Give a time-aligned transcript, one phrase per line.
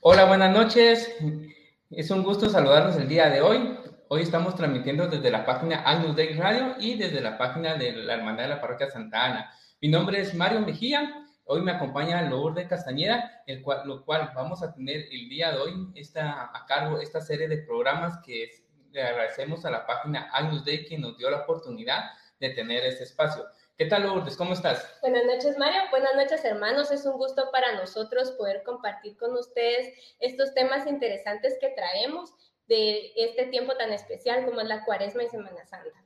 [0.00, 1.12] Hola, buenas noches.
[1.90, 3.76] Es un gusto saludarnos el día de hoy.
[4.06, 8.14] Hoy estamos transmitiendo desde la página Agnus Dei Radio y desde la página de la
[8.14, 9.52] Hermandad de la Parroquia Santa Ana.
[9.80, 11.26] Mi nombre es Mario Mejía.
[11.46, 15.58] Hoy me acompaña Lourdes Castañeda, el cual, lo cual vamos a tener el día de
[15.58, 18.50] hoy está a cargo esta serie de programas que
[18.92, 22.04] le agradecemos a la página Agnus Dei que nos dio la oportunidad
[22.38, 23.44] de tener este espacio.
[23.78, 24.36] ¿Qué tal, Lourdes?
[24.36, 24.92] ¿Cómo estás?
[25.02, 25.80] Buenas noches, Mario.
[25.92, 26.90] Buenas noches, hermanos.
[26.90, 32.34] Es un gusto para nosotros poder compartir con ustedes estos temas interesantes que traemos
[32.66, 36.04] de este tiempo tan especial como es la Cuaresma y Semana Santa.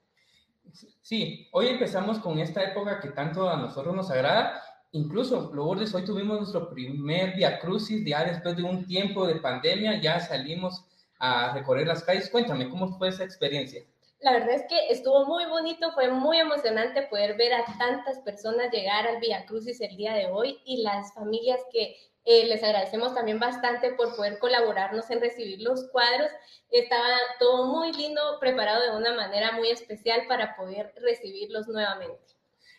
[1.00, 4.62] Sí, hoy empezamos con esta época que tanto a nosotros nos agrada.
[4.90, 9.98] Incluso, Lourdes, hoy tuvimos nuestro primer Via Crucis, ya después de un tiempo de pandemia,
[9.98, 10.84] ya salimos
[11.18, 12.28] a recorrer las calles.
[12.28, 13.82] Cuéntame, ¿cómo fue esa experiencia?
[14.22, 18.70] La verdad es que estuvo muy bonito, fue muy emocionante poder ver a tantas personas
[18.70, 23.14] llegar al Via Crucis el día de hoy y las familias que eh, les agradecemos
[23.14, 26.30] también bastante por poder colaborarnos en recibir los cuadros.
[26.70, 27.08] Estaba
[27.40, 32.22] todo muy lindo, preparado de una manera muy especial para poder recibirlos nuevamente.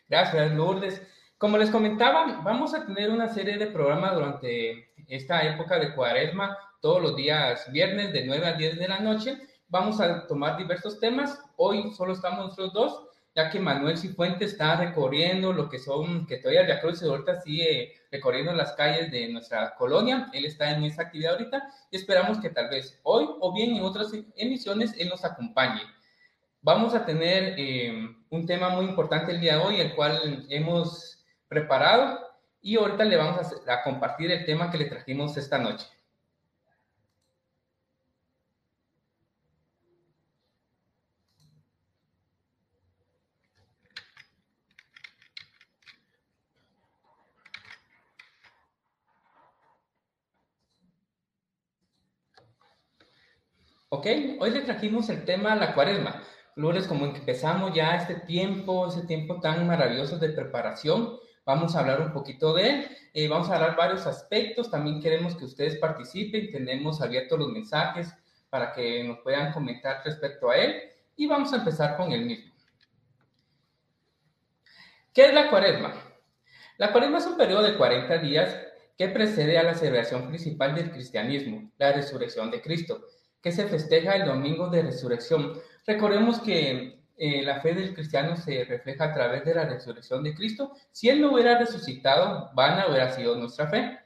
[0.08, 1.02] Gracias, Lourdes.
[1.38, 6.58] Como les comentaba, vamos a tener una serie de programas durante esta época de cuaresma,
[6.82, 9.38] todos los días viernes de 9 a 10 de la noche
[9.74, 11.44] vamos a tomar diversos temas.
[11.58, 13.04] Hoy solo estamos nosotros dos,
[13.36, 17.92] ya que Manuel Cifuentes está recorriendo lo que son, que todavía de Cruz ahorita sigue
[18.12, 20.30] recorriendo las calles de nuestra colonia.
[20.32, 23.82] Él está en esa actividad ahorita y esperamos que tal vez hoy o bien en
[23.82, 25.82] otras emisiones él nos acompañe.
[26.62, 31.26] Vamos a tener eh, un tema muy importante el día de hoy, el cual hemos
[31.48, 32.20] preparado
[32.62, 35.88] y ahorita le vamos a compartir el tema que le trajimos esta noche.
[53.96, 54.08] Ok,
[54.40, 56.24] hoy le trajimos el tema la cuaresma.
[56.56, 62.02] Lourdes, como empezamos ya este tiempo, ese tiempo tan maravilloso de preparación, vamos a hablar
[62.02, 62.88] un poquito de él.
[63.14, 64.72] Eh, vamos a hablar varios aspectos.
[64.72, 66.50] También queremos que ustedes participen.
[66.52, 68.12] Tenemos abiertos los mensajes
[68.50, 70.82] para que nos puedan comentar respecto a él.
[71.16, 72.52] Y vamos a empezar con el mismo.
[75.14, 75.94] ¿Qué es la cuaresma?
[76.80, 78.58] La cuaresma es un periodo de 40 días
[78.98, 83.06] que precede a la celebración principal del cristianismo, la resurrección de Cristo
[83.44, 85.54] que se festeja el domingo de resurrección.
[85.86, 90.34] Recordemos que eh, la fe del cristiano se refleja a través de la resurrección de
[90.34, 90.72] Cristo.
[90.92, 94.00] Si Él no hubiera resucitado, vana hubiera sido nuestra fe.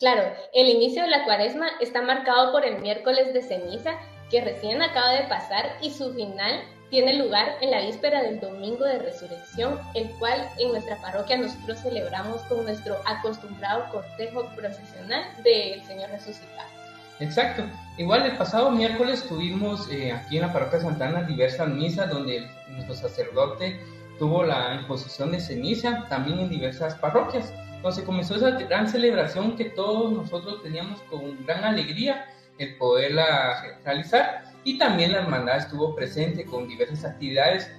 [0.00, 0.22] Claro,
[0.52, 3.96] el inicio de la cuaresma está marcado por el miércoles de ceniza
[4.28, 8.84] que recién acaba de pasar y su final tiene lugar en la víspera del domingo
[8.84, 15.82] de resurrección, el cual en nuestra parroquia nosotros celebramos con nuestro acostumbrado cortejo procesional del
[15.84, 16.83] Señor resucitado.
[17.24, 17.64] Exacto.
[17.96, 22.94] Igual el pasado miércoles tuvimos eh, aquí en la parroquia Santana diversas misas donde nuestro
[22.94, 23.80] sacerdote
[24.18, 27.50] tuvo la imposición de ceniza, también en diversas parroquias.
[27.76, 32.26] Entonces comenzó esa gran celebración que todos nosotros teníamos con gran alegría
[32.58, 37.70] el poderla realizar y también la hermandad estuvo presente con diversas actividades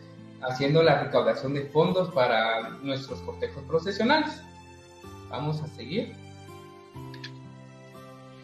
[0.42, 4.42] haciendo la recaudación de fondos para nuestros cortejos procesionales.
[5.30, 6.16] Vamos a seguir.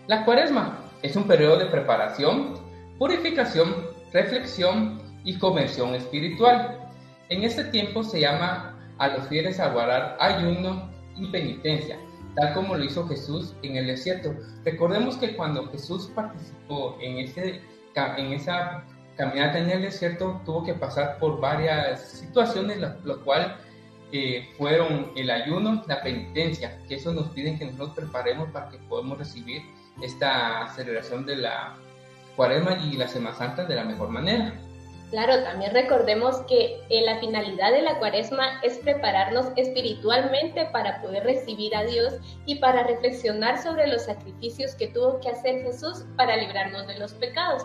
[0.08, 2.54] La cuaresma es un periodo de preparación,
[2.98, 3.74] purificación,
[4.14, 6.80] reflexión y conversión espiritual.
[7.30, 11.98] En este tiempo se llama a los fieles a guardar ayuno y penitencia,
[12.36, 14.36] tal como lo hizo Jesús en el desierto.
[14.64, 17.62] Recordemos que cuando Jesús participó en, ese,
[17.96, 18.84] en esa
[19.18, 23.58] caminata en el desierto, tuvo que pasar por varias situaciones, lo, cual
[24.12, 28.78] eh, fueron el ayuno, la penitencia, que eso nos piden que nosotros preparemos para que
[28.78, 29.64] podamos recibir
[30.02, 31.76] esta celebración de la
[32.36, 34.54] Cuaresma y la Semana Santa de la mejor manera.
[35.12, 41.76] Claro, también recordemos que la finalidad de la cuaresma es prepararnos espiritualmente para poder recibir
[41.76, 42.14] a Dios
[42.46, 47.14] y para reflexionar sobre los sacrificios que tuvo que hacer Jesús para librarnos de los
[47.16, 47.64] pecados.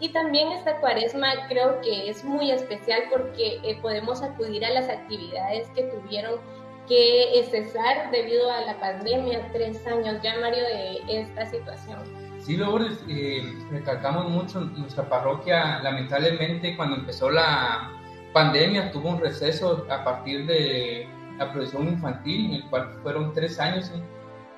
[0.00, 4.88] Y también esta cuaresma creo que es muy especial porque eh, podemos acudir a las
[4.88, 6.40] actividades que tuvieron
[6.88, 11.98] que cesar debido a la pandemia, tres años ya, Mario, de esta situación.
[12.40, 17.92] Sí, luego eh, recalcamos mucho, nuestra parroquia lamentablemente cuando empezó la
[18.32, 21.08] pandemia tuvo un receso a partir de
[21.38, 23.90] la producción infantil, en el cual fueron tres años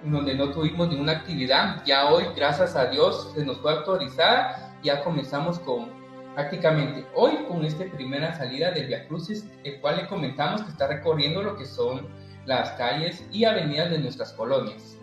[0.04, 1.82] en donde no tuvimos ninguna actividad.
[1.84, 5.90] Ya hoy, gracias a Dios, se nos fue autorizada, ya comenzamos con
[6.34, 10.86] prácticamente hoy con esta primera salida del Via Crucis, el cual le comentamos que está
[10.86, 12.08] recorriendo lo que son
[12.58, 14.98] las calles y avenidas de nuestras colonias.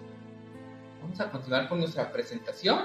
[1.02, 2.78] vamos a continuar con nuestra presentación.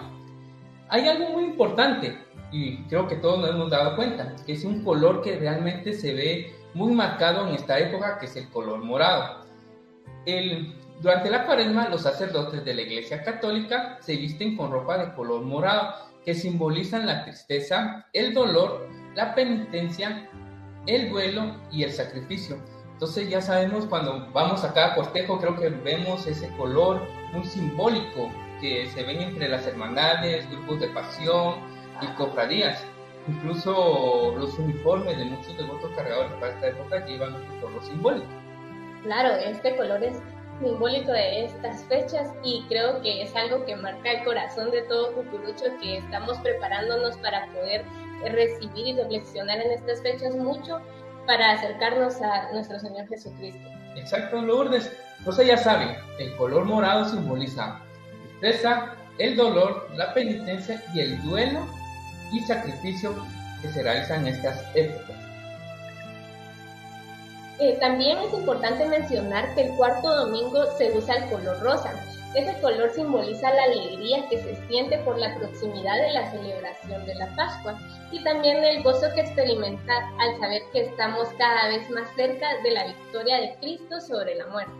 [0.88, 2.17] Hay algo muy importante
[2.53, 6.14] y creo que todos nos hemos dado cuenta, que es un color que realmente se
[6.14, 9.44] ve muy marcado en esta época, que es el color morado.
[11.00, 15.43] Durante la cuaresma, los sacerdotes de la Iglesia Católica se visten con ropa de color
[15.43, 15.94] morado,
[16.25, 18.87] que simbolizan la tristeza, el dolor,
[19.17, 20.31] la penitencia,
[20.87, 22.58] el duelo y el sacrificio.
[23.02, 27.00] Entonces ya sabemos cuando vamos a cada cortejo, creo que vemos ese color
[27.32, 31.56] muy simbólico que se ven entre las hermandades, grupos de pasión
[32.00, 32.84] y cofradías.
[33.26, 38.28] Incluso los uniformes de muchos devotos cargadores para esta época llevan un color simbólico.
[39.02, 40.22] Claro, este color es
[40.60, 45.12] simbólico de estas fechas y creo que es algo que marca el corazón de todo
[45.12, 47.84] cucurucho que estamos preparándonos para poder
[48.31, 50.81] recibir y reflexionar en estas fechas mucho
[51.26, 53.69] para acercarnos a nuestro Señor Jesucristo.
[53.96, 54.90] Exacto, Lourdes.
[55.19, 57.80] Entonces ya saben, el color morado simboliza
[58.40, 61.60] tristeza, el dolor, la penitencia y el duelo
[62.32, 63.14] y sacrificio
[63.60, 65.16] que se realizan en estas épocas.
[67.60, 71.92] Eh, también es importante mencionar que el cuarto domingo se usa el color rosa.
[72.34, 77.14] Ese color simboliza la alegría que se siente por la proximidad de la celebración de
[77.17, 77.79] la Pascua
[78.11, 82.70] y también el gozo que experimenta al saber que estamos cada vez más cerca de
[82.70, 84.73] la victoria de Cristo sobre la muerte.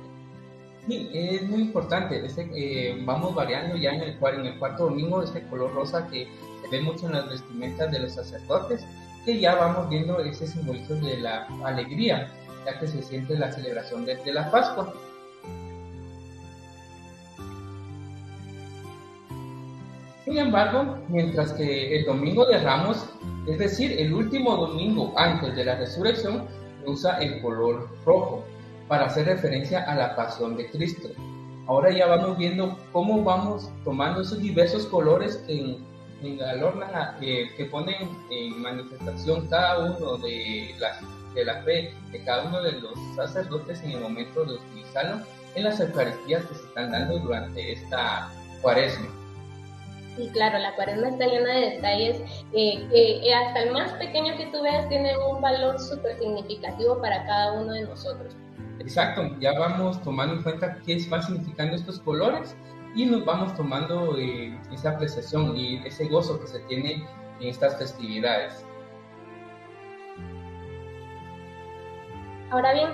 [0.87, 2.23] Sí, es muy importante.
[2.55, 6.27] Eh, vamos variando ya en el, en el cuarto domingo ese color rosa que
[6.63, 8.85] se ve mucho en las vestimentas de los sacerdotes,
[9.25, 12.31] que ya vamos viendo ese simbolismo de la alegría
[12.65, 14.93] ya que se siente la celebración de, la Pascua.
[20.33, 23.05] Sin embargo, mientras que el domingo de Ramos,
[23.47, 26.47] es decir, el último domingo antes de la resurrección,
[26.87, 28.43] usa el color rojo
[28.89, 31.11] para hacer referencia a la pasión de Cristo.
[31.67, 35.77] Ahora ya vamos viendo cómo vamos tomando esos diversos colores que
[36.43, 40.75] adornan, que ponen en manifestación cada uno de
[41.35, 45.21] de la fe de cada uno de los sacerdotes en el momento de utilizarlo
[45.55, 48.31] en las Eucaristías que se están dando durante esta
[48.63, 49.22] cuaresma.
[50.17, 52.21] Sí, claro, la cuaresma está llena de detalles
[52.53, 57.25] eh, que hasta el más pequeño que tú veas tiene un valor súper significativo para
[57.25, 58.37] cada uno de nosotros.
[58.79, 62.55] Exacto, ya vamos tomando en cuenta qué van significando estos colores
[62.95, 67.07] y nos vamos tomando eh, esa apreciación y ese gozo que se tiene
[67.41, 68.67] en estas festividades.
[72.51, 72.91] Ahora bien,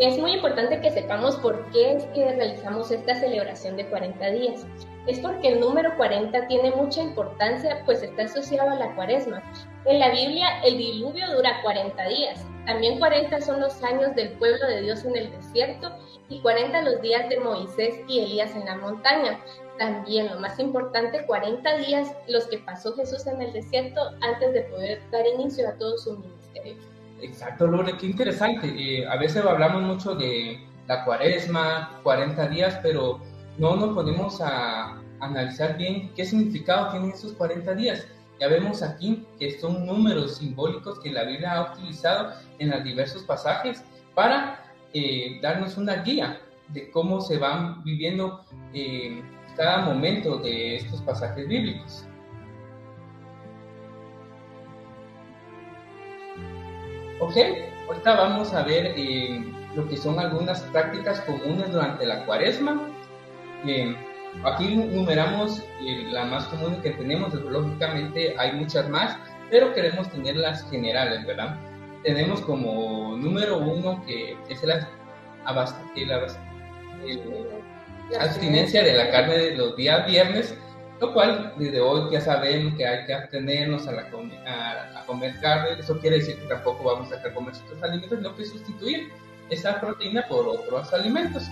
[0.00, 4.66] es muy importante que sepamos por qué es que realizamos esta celebración de 40 días.
[5.06, 9.42] Es porque el número 40 tiene mucha importancia, pues está asociado a la cuaresma.
[9.86, 12.46] En la Biblia, el diluvio dura 40 días.
[12.66, 15.90] También 40 son los años del pueblo de Dios en el desierto
[16.28, 19.40] y 40 los días de Moisés y Elías en la montaña.
[19.78, 24.62] También, lo más importante, 40 días los que pasó Jesús en el desierto antes de
[24.62, 26.37] poder dar inicio a todo su ministerio.
[27.20, 28.68] Exacto, Lore, qué interesante.
[28.68, 33.20] Eh, a veces hablamos mucho de la cuaresma, 40 días, pero
[33.58, 38.06] no nos ponemos a analizar bien qué significado tienen esos 40 días.
[38.40, 43.24] Ya vemos aquí que son números simbólicos que la Biblia ha utilizado en los diversos
[43.24, 43.82] pasajes
[44.14, 49.22] para eh, darnos una guía de cómo se van viviendo eh,
[49.56, 52.07] cada momento de estos pasajes bíblicos.
[57.20, 57.36] Ok,
[57.88, 59.44] ahorita vamos a ver eh,
[59.74, 62.80] lo que son algunas prácticas comunes durante la cuaresma.
[63.66, 63.96] Eh,
[64.44, 69.16] aquí numeramos eh, las más comunes que tenemos, lógicamente hay muchas más,
[69.50, 71.56] pero queremos tener las generales, ¿verdad?
[72.04, 74.88] Tenemos como número uno que es la,
[78.20, 80.56] abstinencia de la carne de los días viernes,
[81.00, 85.78] lo cual desde hoy ya sabemos que hay que abstenernos a, la, a, comer carne.
[85.78, 89.08] Eso quiere decir que tampoco vamos a comer otros alimentos, sino que sustituir
[89.50, 91.44] esa proteína por otros alimentos.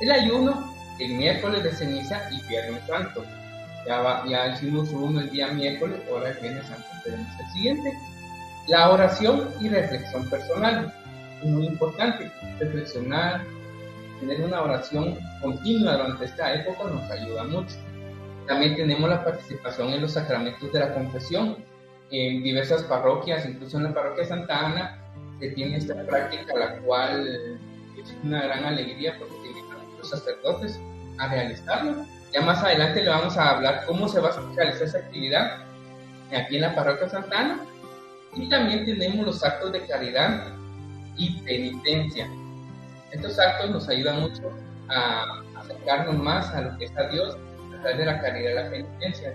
[0.00, 3.24] El ayuno, el miércoles de ceniza y viernes santo.
[3.86, 7.92] Ya, ya hicimos uno el día miércoles, ahora el viernes santo tenemos el siguiente.
[8.68, 10.92] La oración y reflexión personal.
[11.42, 13.42] Muy importante, reflexionar,
[14.20, 17.76] tener una oración continua durante esta época nos ayuda mucho.
[18.46, 21.64] También tenemos la participación en los sacramentos de la confesión.
[22.10, 25.00] En diversas parroquias, incluso en la parroquia Santa Ana,
[25.40, 27.26] se tiene esta práctica, la cual
[27.98, 30.78] es una gran alegría porque invitan a los sacerdotes
[31.18, 32.04] a realizarlo.
[32.32, 35.64] Ya más adelante le vamos a hablar cómo se va a realizar esa actividad
[36.36, 37.60] aquí en la parroquia Santa Ana.
[38.34, 40.48] Y también tenemos los actos de caridad
[41.16, 42.28] y penitencia.
[43.12, 44.50] Estos actos nos ayudan mucho
[44.88, 47.36] a acercarnos más a lo que está Dios
[47.92, 49.34] de la caridad y la penitencia,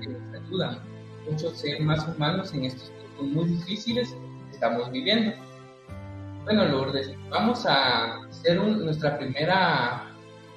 [0.00, 0.78] que nos ayudan
[1.28, 4.10] muchos ser más humanos en estos tiempos muy difíciles
[4.48, 5.32] que estamos viviendo.
[6.44, 10.04] Bueno, Lourdes, vamos a hacer nuestra primera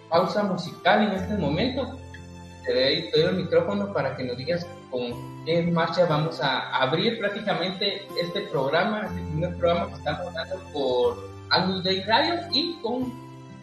[0.09, 1.97] pausa musical en este momento.
[2.65, 8.05] Te doy, el micrófono para que nos digas con qué marcha vamos a abrir prácticamente
[8.21, 13.11] este programa, este primer programa que estamos dando por Angus Day Radio y con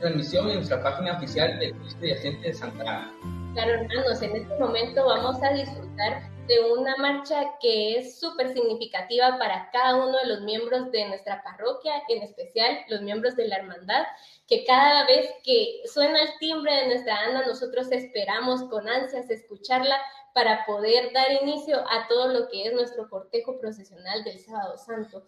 [0.01, 3.38] transmisión en nuestra página oficial de Cristo Yacente de Santa Ana.
[3.59, 9.37] Claro, hermanos, en este momento vamos a disfrutar de una marcha que es súper significativa
[9.37, 13.57] para cada uno de los miembros de nuestra parroquia, en especial los miembros de la
[13.57, 14.05] hermandad,
[14.47, 19.97] que cada vez que suena el timbre de nuestra anda, nosotros esperamos con ansias escucharla
[20.35, 25.27] para poder dar inicio a todo lo que es nuestro cortejo procesional del Sábado Santo.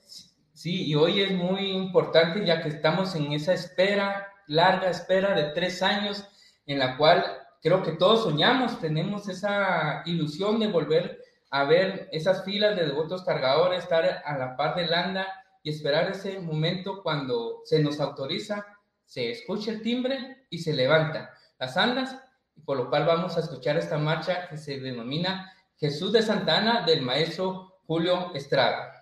[0.54, 5.50] Sí, y hoy es muy importante ya que estamos en esa espera, larga espera de
[5.52, 6.24] tres años,
[6.66, 7.24] en la cual
[7.60, 13.22] creo que todos soñamos, tenemos esa ilusión de volver a ver esas filas de devotos
[13.22, 15.26] cargadores, estar a la par del anda
[15.62, 18.66] y esperar ese momento cuando se nos autoriza,
[19.04, 22.16] se escucha el timbre y se levanta las andas,
[22.54, 26.84] y por lo cual vamos a escuchar esta marcha que se denomina Jesús de Santana
[26.86, 28.99] del maestro Julio Estrada.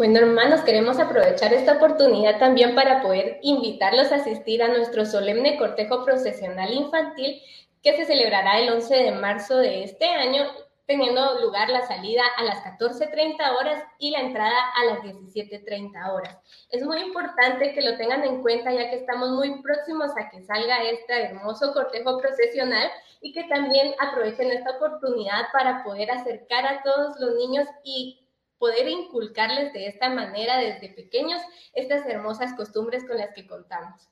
[0.00, 5.58] Bueno, hermanos, queremos aprovechar esta oportunidad también para poder invitarlos a asistir a nuestro solemne
[5.58, 7.42] cortejo procesional infantil
[7.82, 10.44] que se celebrará el 11 de marzo de este año,
[10.86, 16.38] teniendo lugar la salida a las 14.30 horas y la entrada a las 17.30 horas.
[16.70, 20.40] Es muy importante que lo tengan en cuenta ya que estamos muy próximos a que
[20.40, 26.82] salga este hermoso cortejo procesional y que también aprovechen esta oportunidad para poder acercar a
[26.82, 28.26] todos los niños y
[28.60, 31.40] poder inculcarles de esta manera desde pequeños
[31.72, 34.08] estas hermosas costumbres con las que contamos.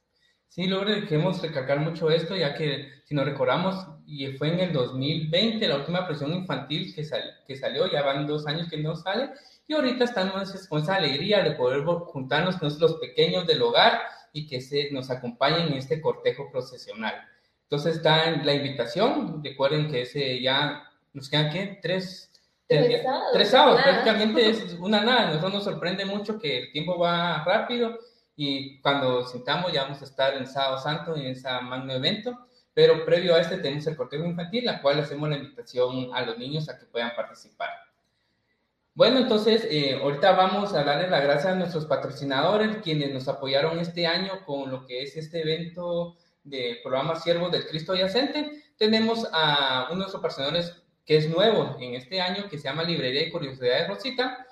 [0.49, 4.73] Sí, Lore, queremos recalcar mucho esto, ya que si nos recordamos, y fue en el
[4.73, 7.07] 2020 la última presión infantil que,
[7.47, 9.31] que salió, ya van dos años que no sale,
[9.67, 14.01] y ahorita estamos con esa alegría de poder juntarnos con los pequeños del hogar
[14.33, 17.15] y que se, nos acompañen en este cortejo procesional.
[17.65, 21.79] Entonces está la invitación, recuerden que ese ya nos quedan, ¿qué?
[21.83, 22.28] Tres,
[22.69, 26.99] tres, sábados, tres sábados prácticamente es una nada, nosotros nos sorprende mucho que el tiempo
[26.99, 27.99] va rápido
[28.37, 33.05] y cuando sintamos ya vamos a estar en Sábado Santo en ese magno evento, pero
[33.05, 36.69] previo a este tenemos el cortejo infantil, la cual hacemos la invitación a los niños
[36.69, 37.71] a que puedan participar.
[38.95, 43.79] Bueno, entonces eh, ahorita vamos a darle las gracias a nuestros patrocinadores, quienes nos apoyaron
[43.79, 48.73] este año con lo que es este evento del programa Siervos del Cristo Yacente.
[48.77, 52.83] Tenemos a uno de nuestros patrocinadores que es nuevo en este año, que se llama
[52.83, 54.47] Librería y Curiosidades Rosita,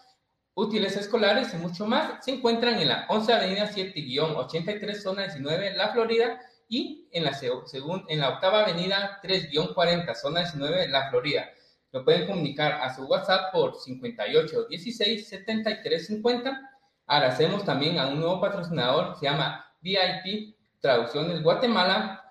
[0.54, 5.90] útiles escolares y mucho más, se encuentran en la 11 Avenida 7-83, zona 19, La
[5.90, 11.50] Florida, y en la, según, en la octava Avenida 3-40, zona 19, La Florida.
[11.92, 16.70] Lo pueden comunicar a su WhatsApp por 58 16 73 50.
[17.06, 22.25] Ahora hacemos también a un nuevo patrocinador se llama VIP Traducciones Guatemala.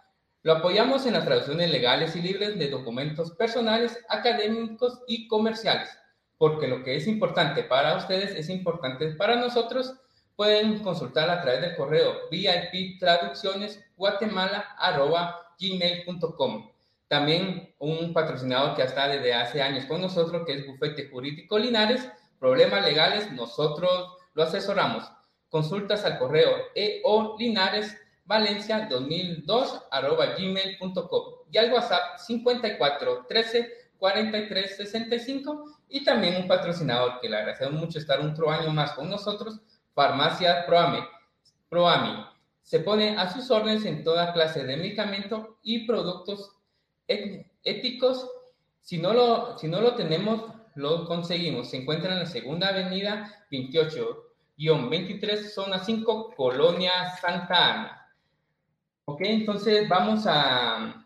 [0.45, 5.89] Lo apoyamos en las traducciones legales y libres de documentos personales, académicos y comerciales
[6.37, 9.93] porque lo que es importante para ustedes es importante para nosotros.
[10.35, 13.83] Pueden consultar a través del correo VIP Traducciones
[15.57, 16.71] gmail.com.
[17.07, 22.05] También un patrocinador que está desde hace años con nosotros, que es Bufete Jurídico Linares.
[22.39, 25.09] Problemas legales, nosotros lo asesoramos.
[25.49, 29.83] Consultas al correo eolinaresvalencia 2002
[30.37, 37.79] gmail.com y al WhatsApp 54 13 43 65 y también un patrocinador que le agradecemos
[37.79, 39.59] mucho estar otro año más con nosotros,
[39.93, 40.99] Farmacia Proami.
[41.69, 42.25] Proami.
[42.61, 46.51] Se pone a sus órdenes en toda clase de medicamento y productos
[47.07, 48.27] éticos.
[48.81, 50.41] Si no lo, si no lo tenemos,
[50.73, 51.69] lo conseguimos.
[51.69, 58.04] Se encuentra en la segunda avenida 28-23, zona 5, Colonia Santa Ana.
[59.05, 61.05] Ok, entonces vamos a,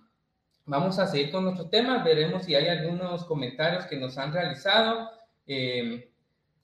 [0.70, 5.10] Vamos a seguir con nuestro tema, veremos si hay algunos comentarios que nos han realizado.
[5.48, 6.14] Eh,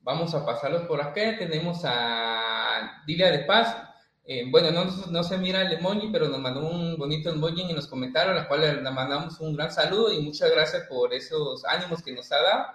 [0.03, 1.35] vamos a pasarlos por acá.
[1.39, 3.75] Tenemos a Dilia de Paz.
[4.23, 7.75] Eh, bueno, no, no, se mira el emoji, pero nos mandó un bonito emoji en
[7.75, 12.03] los comentarios, la cual le mandamos un gran saludo y muchas gracias por esos ánimos
[12.03, 12.65] que nos ha dado.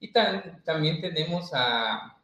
[0.00, 2.18] Y también tenemos a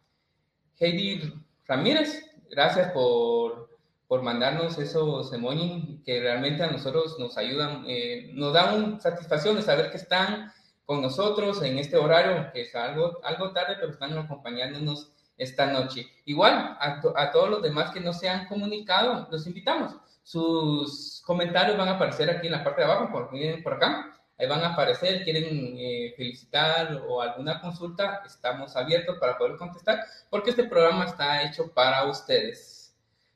[0.81, 1.35] Heidi
[1.67, 2.25] Ramírez.
[2.49, 3.74] Gracias por
[4.09, 9.57] por mandarnos esos emojis que realmente a nosotros nos ayudan, eh, nos da una satisfacción
[9.57, 10.53] de saber que están
[10.85, 16.07] con nosotros en este horario, que es algo, algo tarde, pero están acompañándonos esta noche.
[16.27, 19.97] Igual, a, a todos los demás que no se han comunicado, los invitamos.
[20.23, 23.31] Sus comentarios van a aparecer aquí en la parte de abajo, por,
[23.63, 24.11] por acá.
[24.39, 30.01] Ahí van a aparecer, quieren eh, felicitar o alguna consulta, estamos abiertos para poder contestar,
[30.29, 32.74] porque este programa está hecho para ustedes.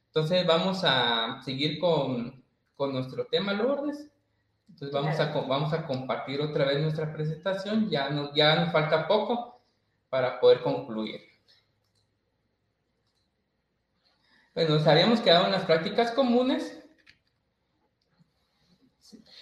[0.09, 2.43] Entonces vamos a seguir con,
[2.77, 4.11] con nuestro tema, Lourdes.
[4.69, 7.89] Entonces vamos a, vamos a compartir otra vez nuestra presentación.
[7.91, 9.61] Ya, no, ya nos falta poco
[10.09, 11.21] para poder concluir.
[14.55, 16.75] Pues nos habíamos quedado en las prácticas comunes.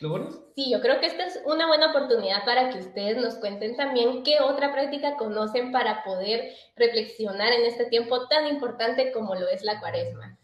[0.00, 0.38] ¿Lourdes?
[0.54, 4.22] Sí, yo creo que esta es una buena oportunidad para que ustedes nos cuenten también
[4.24, 9.62] qué otra práctica conocen para poder reflexionar en este tiempo tan importante como lo es
[9.62, 10.38] la cuaresma.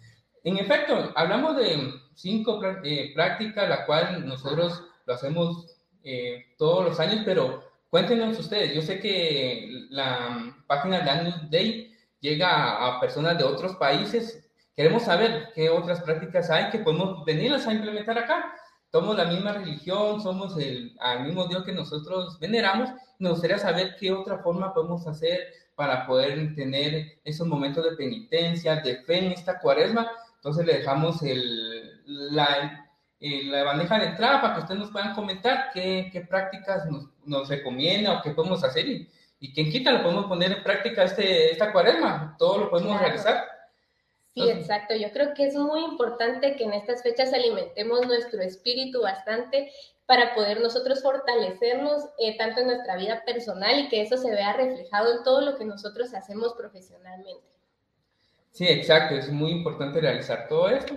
[0.44, 7.00] En efecto, hablamos de cinco eh, prácticas, la cual nosotros lo hacemos eh, todos los
[7.00, 8.74] años, pero cuéntenos ustedes.
[8.74, 14.44] Yo sé que la página Agnus Day llega a personas de otros países.
[14.74, 18.52] Queremos saber qué otras prácticas hay que podemos venirlas a implementar acá.
[18.90, 22.90] Somos la misma religión, somos el al mismo Dios que nosotros veneramos.
[23.20, 25.38] Nos gustaría saber qué otra forma podemos hacer
[25.76, 30.10] para poder tener esos momentos de penitencia, de fe en esta cuaresma
[30.42, 32.88] entonces le dejamos el, la,
[33.20, 37.48] la, bandeja de entrada para que ustedes nos puedan comentar qué, qué prácticas nos, nos,
[37.48, 41.52] recomienda o qué podemos hacer y, y quien quita lo podemos poner en práctica este,
[41.52, 43.44] esta cuaresma, todo lo podemos realizar.
[44.34, 44.96] Sí, exacto.
[44.96, 49.70] Yo creo que es muy importante que en estas fechas alimentemos nuestro espíritu bastante
[50.06, 54.54] para poder nosotros fortalecernos eh, tanto en nuestra vida personal y que eso se vea
[54.54, 57.51] reflejado en todo lo que nosotros hacemos profesionalmente.
[58.52, 59.14] Sí, exacto.
[59.14, 60.94] Es muy importante realizar todo esto.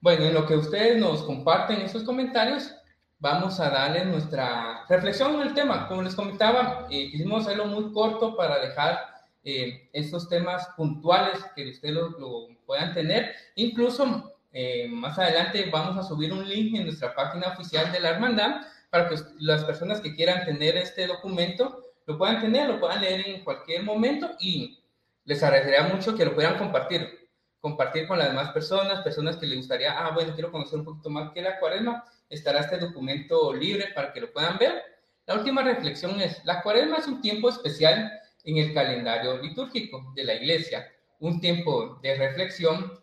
[0.00, 2.74] Bueno, en lo que ustedes nos comparten en sus comentarios,
[3.20, 5.86] vamos a darle nuestra reflexión en el tema.
[5.86, 8.98] Como les comentaba, eh, quisimos hacerlo muy corto para dejar
[9.44, 13.34] eh, estos temas puntuales que ustedes lo, puedan tener.
[13.56, 18.10] Incluso eh, más adelante vamos a subir un link en nuestra página oficial de la
[18.10, 23.00] hermandad para que las personas que quieran tener este documento lo puedan tener, lo puedan
[23.02, 24.81] leer en cualquier momento y
[25.24, 27.22] les agradecería mucho que lo puedan compartir
[27.62, 31.08] compartir con las demás personas, personas que les gustaría, ah, bueno, quiero conocer un poquito
[31.10, 34.82] más que la cuaresma, estará este documento libre para que lo puedan ver.
[35.26, 38.10] La última reflexión es, la cuaresma es un tiempo especial
[38.42, 40.88] en el calendario litúrgico de la iglesia,
[41.20, 42.98] un tiempo de reflexión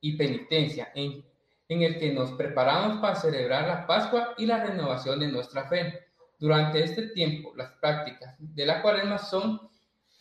[0.00, 1.24] y penitencia en,
[1.68, 6.06] en el que nos preparamos para celebrar la Pascua y la renovación de nuestra fe.
[6.38, 9.60] Durante este tiempo, las prácticas de la cuaresma son,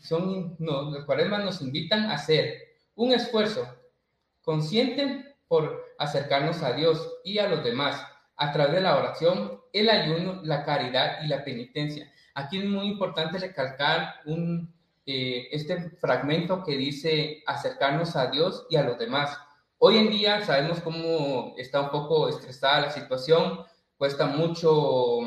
[0.03, 3.65] son no, cuaresmas nos invitan a hacer un esfuerzo
[4.41, 9.89] consciente por acercarnos a Dios y a los demás a través de la oración, el
[9.89, 12.11] ayuno, la caridad y la penitencia.
[12.33, 14.73] Aquí es muy importante recalcar un,
[15.05, 19.37] eh, este fragmento que dice acercarnos a Dios y a los demás.
[19.77, 23.59] Hoy en día sabemos cómo está un poco estresada la situación,
[23.97, 25.19] cuesta mucho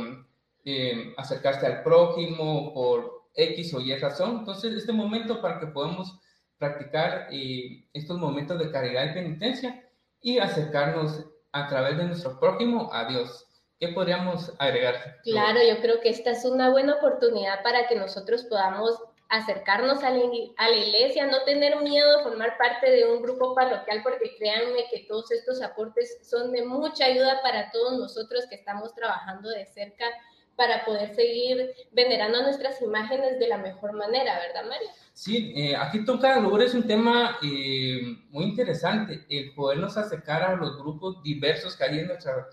[0.65, 4.39] eh, acercarse al prójimo por X o Y razón.
[4.39, 6.19] Entonces, este momento para que podamos
[6.59, 9.85] practicar eh, estos momentos de caridad y penitencia
[10.21, 13.47] y acercarnos a través de nuestro prójimo a Dios.
[13.79, 15.19] ¿Qué podríamos agregar?
[15.23, 20.11] Claro, yo creo que esta es una buena oportunidad para que nosotros podamos acercarnos a
[20.11, 20.23] la,
[20.57, 24.87] a la, iglesia, no tener miedo de formar parte de un grupo parroquial, porque créanme
[24.91, 29.67] que todos estos aportes son de mucha ayuda para todos nosotros que estamos trabajando de
[29.67, 30.07] cerca
[30.57, 34.91] para poder seguir venerando nuestras imágenes de la mejor manera, ¿verdad, María?
[35.13, 40.77] Sí, eh, aquí toca es un tema eh, muy interesante, el podernos acercar a los
[40.79, 42.49] grupos diversos que hay en nuestra,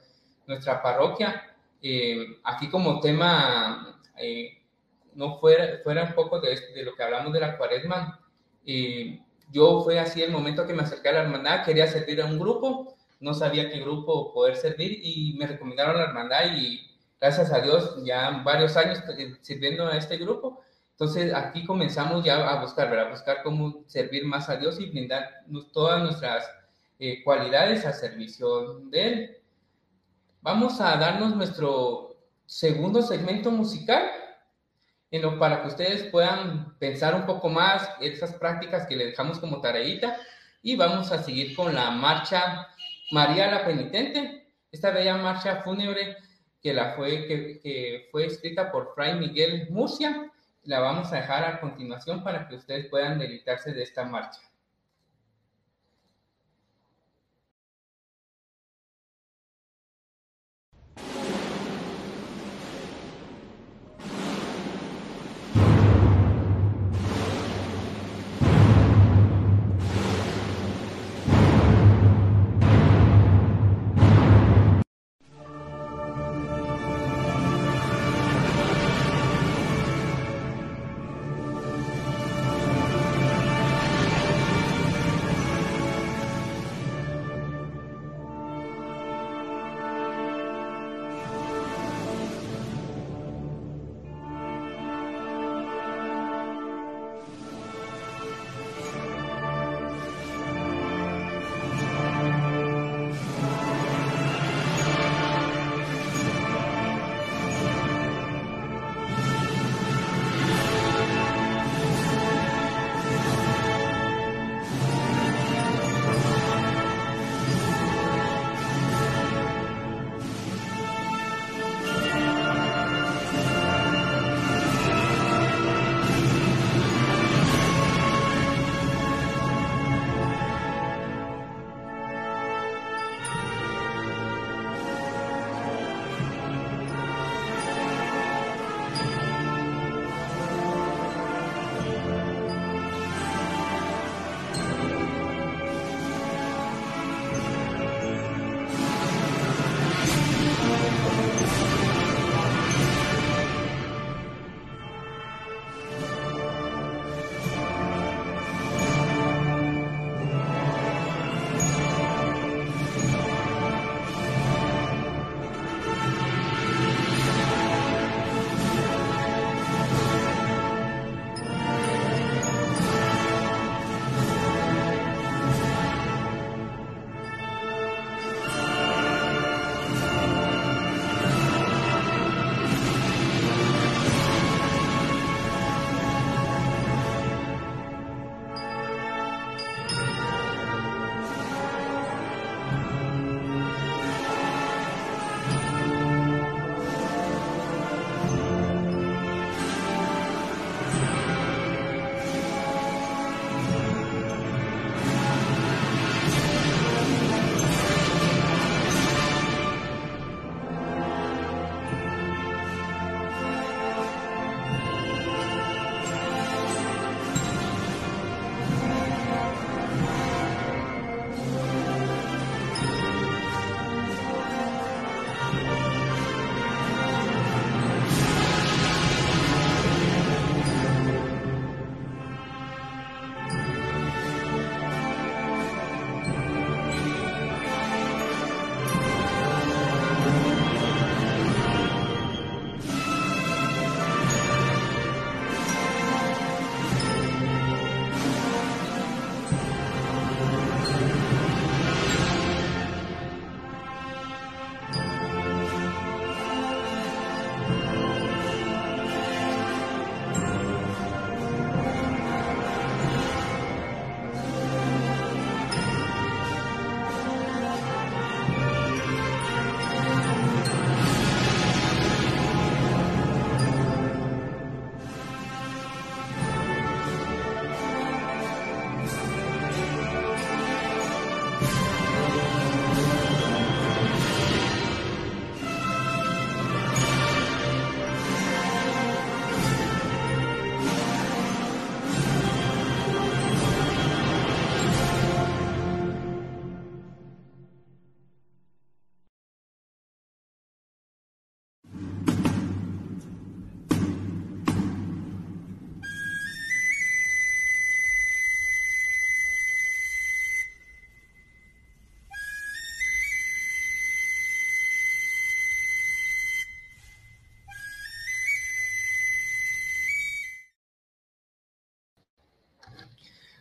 [0.47, 1.55] nuestra parroquia.
[1.81, 3.99] Eh, aquí como tema,
[5.13, 8.19] no fuera, fuera un poco de, de, lo que hablamos de la cuaresma,
[9.51, 12.39] yo fue así el momento que me acerqué a la hermandad, quería servir a un
[12.39, 16.92] grupo, no sabía qué grupo poder servir y me recomendaron la hermandad y
[17.23, 19.01] gracias a Dios, ya varios años
[19.39, 20.61] sirviendo a este grupo.
[20.91, 25.45] Entonces aquí comenzamos ya a buscar, A buscar cómo servir más a Dios y brindar
[25.71, 26.45] todas nuestras
[26.99, 29.37] eh, cualidades a servicio de Él.
[30.41, 34.03] Vamos a darnos nuestro segundo segmento musical,
[35.09, 39.39] en lo, para que ustedes puedan pensar un poco más esas prácticas que le dejamos
[39.39, 40.17] como tareita.
[40.61, 42.67] Y vamos a seguir con la marcha
[43.11, 46.17] María la Penitente, esta bella marcha fúnebre
[46.63, 50.31] que, la fue, que, fue escrita por Fray Miguel Murcia.
[50.63, 54.39] La vamos a dejar a continuación para que ustedes puedan deleitarse de esta marcha.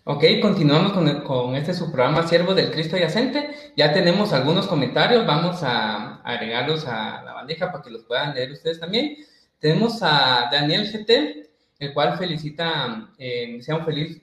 [0.04, 3.72] Ok, continuamos con, con este su programa Siervo del Cristo Yacente.
[3.76, 8.50] Ya tenemos algunos comentarios, vamos a, agregarlos a la bandeja para que los puedan leer
[8.50, 9.16] ustedes también.
[9.60, 14.20] Tenemos a Daniel GT, el cual felicita, eh, sea un feliz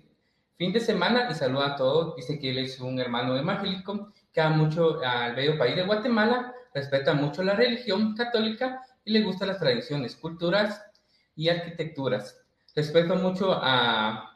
[0.58, 2.18] fin de semana y saluda a todos.
[2.18, 6.54] Dice que él es un hermano evangélico que ama mucho al bello país de Guatemala,
[6.74, 10.84] respeta mucho la religión católica y le gustan las tradiciones, culturas
[11.38, 12.38] y arquitecturas.
[12.76, 14.30] Respeto mucho a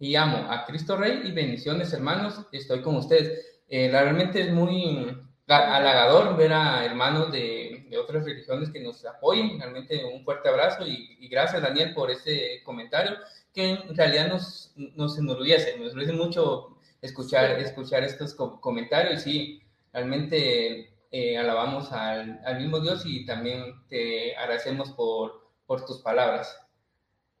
[0.00, 3.60] y amo a Cristo Rey y bendiciones hermanos, estoy con ustedes.
[3.68, 9.60] Eh, realmente es muy halagador ver a hermanos de, de, otras religiones que nos apoyen,
[9.60, 13.16] realmente un fuerte abrazo y, y, gracias Daniel por ese comentario
[13.52, 19.62] que en realidad nos, nos enorgullece, nos enorgullece mucho escuchar, escuchar estos comentarios y sí,
[19.92, 26.56] realmente eh, alabamos al, al, mismo Dios y también te agradecemos por, por tus palabras.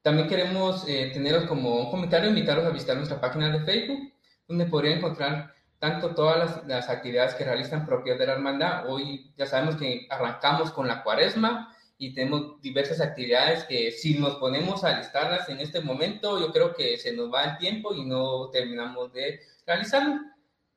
[0.02, 4.12] También queremos eh, teneros como un comentario, invitarlos a visitar nuestra página de Facebook,
[4.48, 8.88] donde podrían encontrar tanto todas las, las, actividades que realizan propias de la hermandad.
[8.88, 14.36] Hoy ya sabemos que arrancamos con la cuaresma y tenemos diversas actividades que si nos
[14.36, 18.06] ponemos a listarlas en este momento, yo creo que se nos va el tiempo y
[18.06, 20.18] no terminamos de realizarlo.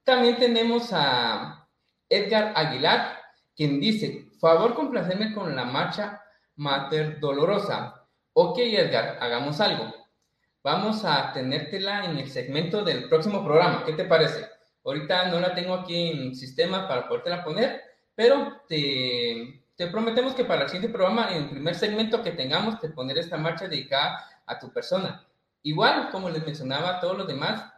[0.04, 1.66] También tenemos a
[2.10, 3.22] Edgar Aguilar,
[3.56, 6.22] quien dice, favor complacerme con la marcha
[6.58, 8.03] Mater Dolorosa
[8.36, 9.94] Ok, Edgar, hagamos algo.
[10.64, 13.84] Vamos a tenértela en el segmento del próximo programa.
[13.86, 14.48] ¿Qué te parece?
[14.84, 17.80] Ahorita no la tengo aquí en sistema para podértela poner,
[18.16, 22.80] pero te, te prometemos que para el siguiente programa, en el primer segmento que tengamos,
[22.80, 25.28] te poner esta marcha dedicada a tu persona.
[25.62, 27.72] Igual, como les mencionaba, todos los demás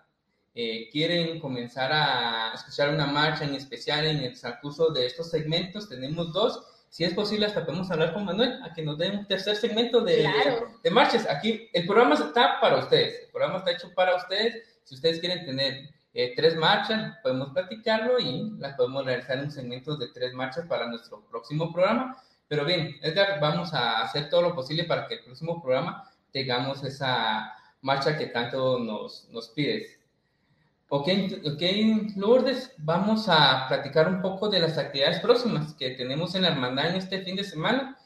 [0.54, 5.90] eh, quieren comenzar a escuchar una marcha en especial en el transcurso de estos segmentos.
[5.90, 9.28] Tenemos dos si es posible, hasta podemos hablar con Manuel a que nos dé un
[9.28, 10.30] tercer segmento de,
[10.82, 11.30] de, marches.
[11.30, 14.64] Aquí el programa está para ustedes, el programa está hecho para ustedes.
[14.86, 19.52] Si ustedes quieren tener eh, tres marchas, podemos platicarlo y las podemos realizar en un
[19.52, 22.16] segmento de tres marchas para nuestro próximo programa.
[22.48, 26.82] Pero bien, Edgar, vamos a hacer todo lo posible para que el próximo programa tengamos
[26.86, 30.00] esa marcha que tanto nos, nos pides.
[30.88, 31.08] Ok,
[31.44, 31.62] ok,
[32.16, 36.92] Lourdes, vamos a platicar un poco de las actividades próximas que tenemos en la hermandad
[36.92, 37.98] en este fin de semana.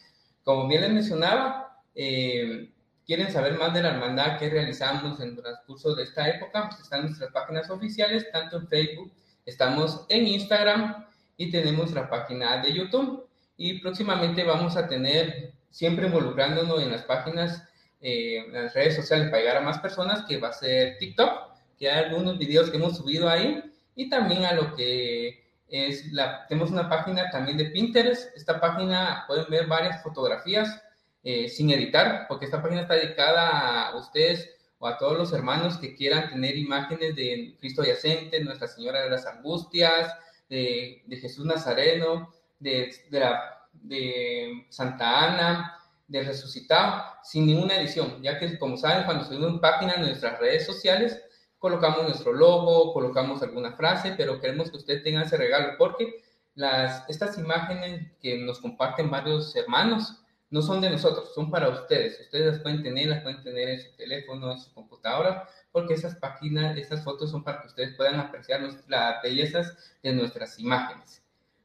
[0.45, 2.71] Como bien les mencionaba, eh,
[3.05, 7.01] quieren saber más de la hermandad que realizamos en el transcurso de esta época, están
[7.01, 9.11] nuestras páginas oficiales, tanto en Facebook,
[9.45, 13.27] estamos en Instagram y tenemos la página de YouTube.
[13.57, 17.61] Y próximamente vamos a tener, siempre involucrándonos en las páginas,
[17.99, 21.48] eh, en las redes sociales para llegar a más personas, que va a ser TikTok
[21.79, 23.63] que hay algunos videos que hemos subido ahí
[23.95, 28.35] y también a lo que es la, tenemos una página también de Pinterest.
[28.35, 30.81] Esta página pueden ver varias fotografías
[31.23, 35.77] eh, sin editar, porque esta página está dedicada a ustedes o a todos los hermanos
[35.77, 40.13] que quieran tener imágenes de Cristo yacente, Nuestra Señora de las Angustias,
[40.49, 48.21] de, de Jesús Nazareno, de, de, la, de Santa Ana, del resucitado, sin ninguna edición,
[48.23, 51.21] ya que como saben, cuando subimos página en nuestras redes sociales,
[51.59, 56.23] colocamos nuestro logo, colocamos alguna frase, pero queremos que usted tenga ese regalo porque
[56.55, 62.19] las, estas imágenes que nos comparten varios hermanos no son de nosotros, son para ustedes.
[62.21, 66.15] Ustedes las pueden tener, las pueden tener en su teléfono, en su computadora, porque esas
[66.15, 71.21] páginas, esas fotos son para que ustedes puedan apreciar las bellezas de nuestras imágenes.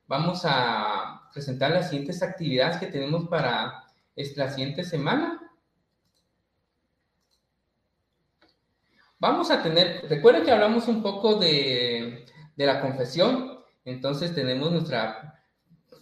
[0.07, 3.85] Vamos a presentar las siguientes actividades que tenemos para
[4.17, 5.44] esta siguiente semana.
[9.25, 12.27] Vamos a tener, recuerden que hablamos un poco de,
[12.57, 15.43] de la confesión, entonces tenemos nuestra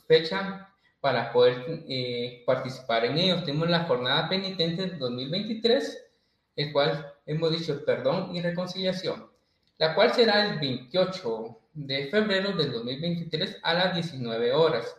[0.09, 3.45] fecha para poder eh, participar en ellos.
[3.45, 6.05] Tenemos la jornada penitente 2023,
[6.57, 9.31] el cual hemos dicho perdón y reconciliación,
[9.79, 14.97] la cual será el 28 de febrero del 2023 a las 19 horas.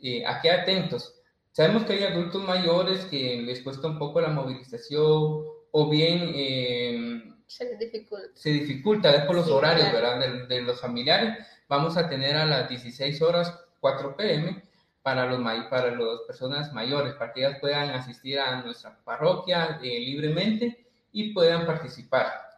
[0.00, 1.20] Eh, aquí atentos.
[1.52, 7.34] Sabemos que hay adultos mayores que les cuesta un poco la movilización o bien eh,
[7.48, 8.28] se dificulta.
[8.34, 10.46] Se dificulta, es por los horarios, ¿verdad?
[10.48, 11.46] De, los familiares.
[11.68, 14.62] Vamos a tener a las 16 horas 4 pm
[15.02, 19.98] para los para las personas mayores, para que ellas puedan asistir a nuestra parroquia eh,
[19.98, 22.48] libremente y puedan participar.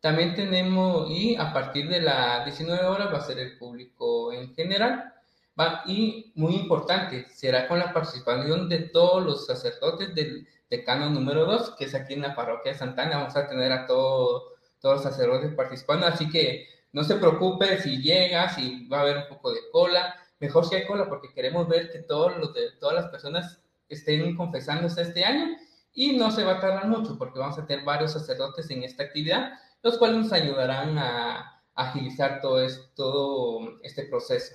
[0.00, 4.54] También tenemos, y a partir de las 19 horas va a ser el público en
[4.54, 5.12] general.
[5.60, 11.44] Va, y muy importante, será con la participación de todos los sacerdotes del decano número
[11.44, 13.18] 2, que es aquí en la parroquia de Santana.
[13.18, 18.00] Vamos a tener a todo, todos los sacerdotes participando, así que no se preocupe si
[18.02, 20.14] llega, si va a haber un poco de cola.
[20.40, 24.36] Mejor si hay cola, porque queremos ver que todos los de, todas las personas estén
[24.36, 25.56] confesándose este año
[25.92, 29.02] y no se va a tardar mucho, porque vamos a tener varios sacerdotes en esta
[29.04, 29.52] actividad.
[29.82, 34.54] los cuales nos ayudarán a agilizar todo, todo este proceso.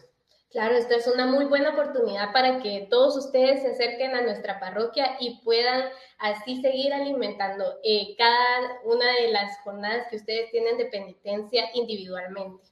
[0.54, 4.60] Claro, esta es una muy buena oportunidad para que todos ustedes se acerquen a nuestra
[4.60, 5.86] parroquia y puedan
[6.20, 12.68] así seguir alimentando eh, cada una de las jornadas que ustedes tienen de penitencia individualmente.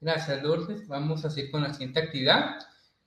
[0.00, 0.88] Gracias, Lourdes.
[0.88, 2.56] Vamos a seguir con la siguiente actividad.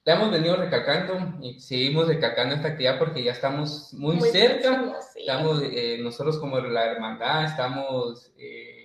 [0.05, 4.99] La hemos venido recalcando y seguimos recalcando esta actividad porque ya estamos muy, cerca.
[5.17, 8.31] Estamos, eh, nosotros como la hermandad, estamos...
[8.37, 8.82] Eh,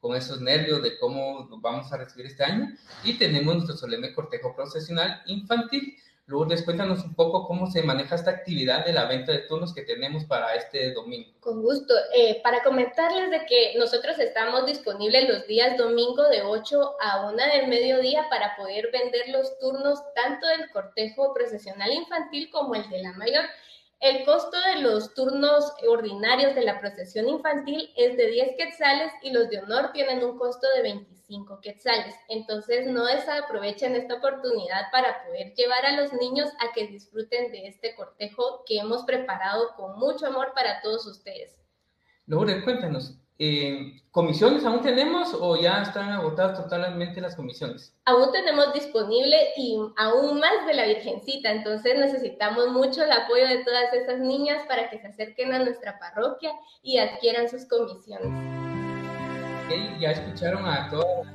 [0.00, 2.68] con esos nervios de cómo nos vamos a recibir este año
[3.04, 5.96] y tenemos nuestro solemne cortejo procesional infantil.
[6.26, 9.80] Lourdes, cuéntanos un poco cómo se maneja esta actividad de la venta de turnos que
[9.80, 11.30] tenemos para este domingo.
[11.40, 11.94] Con gusto.
[12.14, 17.36] Eh, para comentarles de que nosotros estamos disponibles los días domingo de 8 a 1
[17.54, 23.02] del mediodía para poder vender los turnos tanto del cortejo procesional infantil como el de
[23.02, 23.46] la mayor.
[24.00, 29.32] El costo de los turnos ordinarios de la procesión infantil es de 10 quetzales y
[29.32, 32.14] los de honor tienen un costo de 25 quetzales.
[32.28, 37.66] Entonces no desaprovechen esta oportunidad para poder llevar a los niños a que disfruten de
[37.66, 41.58] este cortejo que hemos preparado con mucho amor para todos ustedes.
[42.26, 47.96] Lourdes, cuéntanos, eh, ¿Comisiones aún tenemos o ya están agotadas totalmente las comisiones?
[48.04, 53.64] Aún tenemos disponible y aún más de la Virgencita, entonces necesitamos mucho el apoyo de
[53.64, 56.50] todas esas niñas para que se acerquen a nuestra parroquia
[56.82, 58.26] y adquieran sus comisiones.
[60.00, 61.28] ya escucharon a todas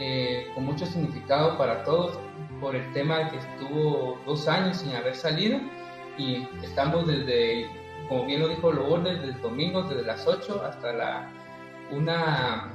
[0.00, 2.18] eh, con mucho significado para todos
[2.64, 5.60] por el tema de que estuvo dos años sin haber salido
[6.16, 7.68] y estamos desde,
[8.08, 11.30] como bien lo dijo Lourdes, desde el domingo, desde las 8 hasta la
[11.92, 12.12] 1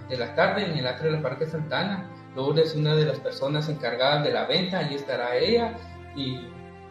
[0.08, 2.08] de la tarde en el atrio de la Parque Santana.
[2.36, 5.76] Lourdes es una de las personas encargadas de la venta, allí estará ella
[6.16, 6.38] y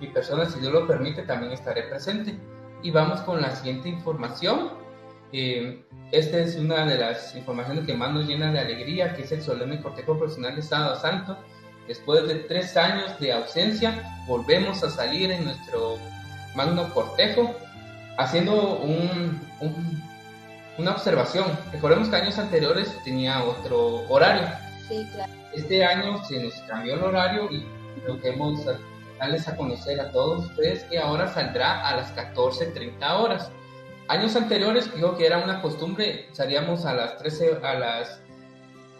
[0.01, 2.37] mi persona, si Dios lo permite, también estaré presente.
[2.83, 4.71] Y vamos con la siguiente información.
[5.33, 9.31] Eh, esta es una de las informaciones que más nos llena de alegría, que es
[9.31, 11.39] el solemne cortejo profesional de Sábado Santo
[11.89, 15.99] Después de tres años de ausencia, volvemos a salir en nuestro
[16.55, 17.57] magno cortejo,
[18.19, 19.41] haciendo un,
[20.77, 21.47] una observación.
[21.73, 24.47] Recordemos que años anteriores tenía otro horario.
[24.87, 25.33] Sí, claro.
[25.55, 27.67] Este año se nos cambió el horario y
[28.07, 28.67] lo que hemos
[29.19, 33.51] darles a conocer a todos ustedes que ahora saldrá a las 14.30 horas.
[34.09, 38.21] Años anteriores, digo que era una costumbre, salíamos a las 13, a las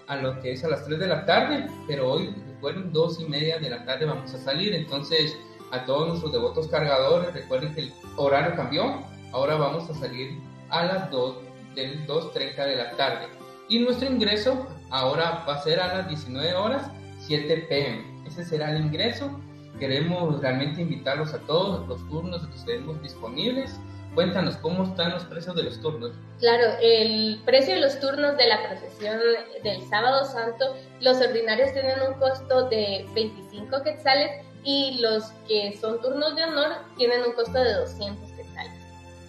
[0.07, 3.25] a lo que es a las 3 de la tarde, pero hoy recuerden, dos y
[3.25, 4.75] media de la tarde vamos a salir.
[4.75, 5.37] Entonces,
[5.71, 9.01] a todos nuestros devotos cargadores, recuerden que el horario cambió.
[9.33, 10.41] Ahora vamos a salir
[10.71, 11.37] a las 2
[11.77, 13.27] del 2.30 de la tarde.
[13.69, 16.91] Y nuestro ingreso ahora va a ser a las 19 horas
[17.21, 18.27] 7 pm.
[18.27, 19.31] Ese será el ingreso.
[19.79, 23.79] Queremos realmente invitarlos a todos los turnos que tenemos disponibles
[24.19, 26.11] Cuéntanos, ¿cómo están los precios de los turnos?
[26.41, 29.17] Claro, el precio de los turnos de la procesión
[29.63, 36.01] del Sábado Santo, los ordinarios tienen un costo de 25 quetzales y los que son
[36.01, 38.73] turnos de honor tienen un costo de 200 quetzales.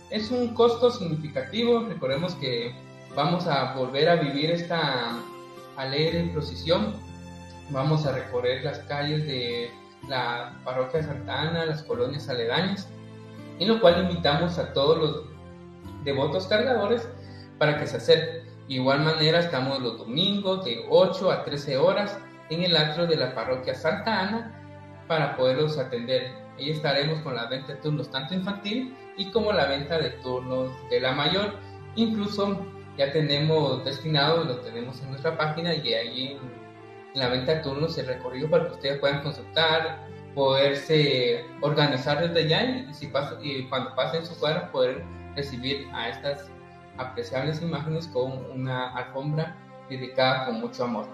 [0.09, 2.73] Es un costo significativo, recordemos que
[3.15, 5.19] vamos a volver a vivir esta
[5.77, 6.95] alegre procesión,
[7.69, 9.69] vamos a recorrer las calles de
[10.07, 12.87] la parroquia de Santa Ana, las colonias aledañas,
[13.59, 15.23] en lo cual invitamos a todos los
[16.03, 17.07] devotos cargadores
[17.57, 18.49] para que se acerquen.
[18.67, 23.15] De igual manera estamos los domingos de 8 a 13 horas en el atrio de
[23.15, 24.55] la parroquia Santa Ana
[25.07, 26.31] para poderlos atender.
[26.57, 30.71] Ahí estaremos con la venta de turnos tanto infantil y como la venta de turnos
[30.89, 31.53] de la mayor.
[31.95, 32.65] Incluso
[32.97, 36.39] ya tenemos destinado, lo tenemos en nuestra página y ahí
[37.13, 40.05] en la venta de turnos el recorrido para que ustedes puedan consultar,
[40.35, 45.03] poderse organizar desde ya y, si pasa, y cuando pasen su cuadro poder
[45.35, 46.49] recibir a estas
[46.97, 49.55] apreciables imágenes con una alfombra
[49.89, 51.07] dedicada con mucho amor.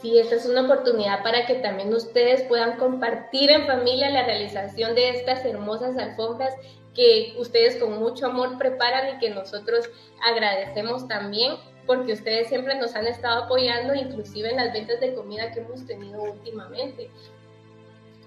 [0.00, 4.94] Sí, esta es una oportunidad para que también ustedes puedan compartir en familia la realización
[4.94, 6.54] de estas hermosas alfombras
[6.94, 9.88] que ustedes con mucho amor preparan y que nosotros
[10.26, 11.56] agradecemos también
[11.86, 15.86] porque ustedes siempre nos han estado apoyando, inclusive en las ventas de comida que hemos
[15.86, 17.10] tenido últimamente.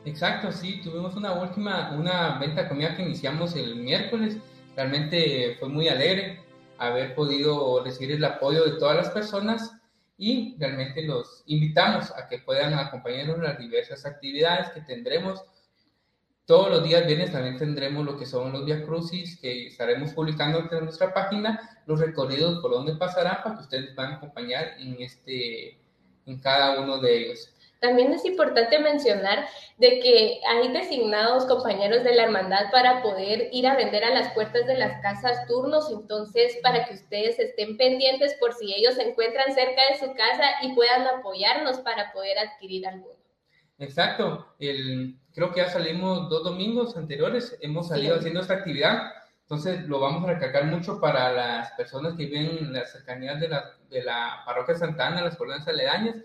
[0.06, 4.38] Exacto, sí, tuvimos una última, una venta de comida que iniciamos el miércoles.
[4.76, 6.44] Realmente fue muy alegre
[6.78, 9.72] haber podido recibir el apoyo de todas las personas
[10.18, 15.42] y realmente los invitamos a que puedan acompañarnos en las diversas actividades que tendremos.
[16.46, 20.68] Todos los días viernes también tendremos lo que son los Via Crucis que estaremos publicando
[20.70, 25.80] en nuestra página, los recorridos por donde pasarán para que ustedes puedan acompañar en, este,
[26.26, 27.53] en cada uno de ellos.
[27.84, 29.46] También es importante mencionar
[29.78, 34.34] de que hay designados compañeros de la hermandad para poder ir a vender a las
[34.34, 39.10] puertas de las casas turnos, entonces para que ustedes estén pendientes por si ellos se
[39.10, 43.20] encuentran cerca de su casa y puedan apoyarnos para poder adquirir alguno.
[43.80, 49.12] Exacto, el, creo que ya salimos dos domingos anteriores, hemos salido haciendo esta actividad
[49.44, 53.50] entonces, lo vamos a recalcar mucho para las personas que viven en las cercanías de
[53.50, 56.16] la, de la parroquia Santa Ana, las colonias aledañas.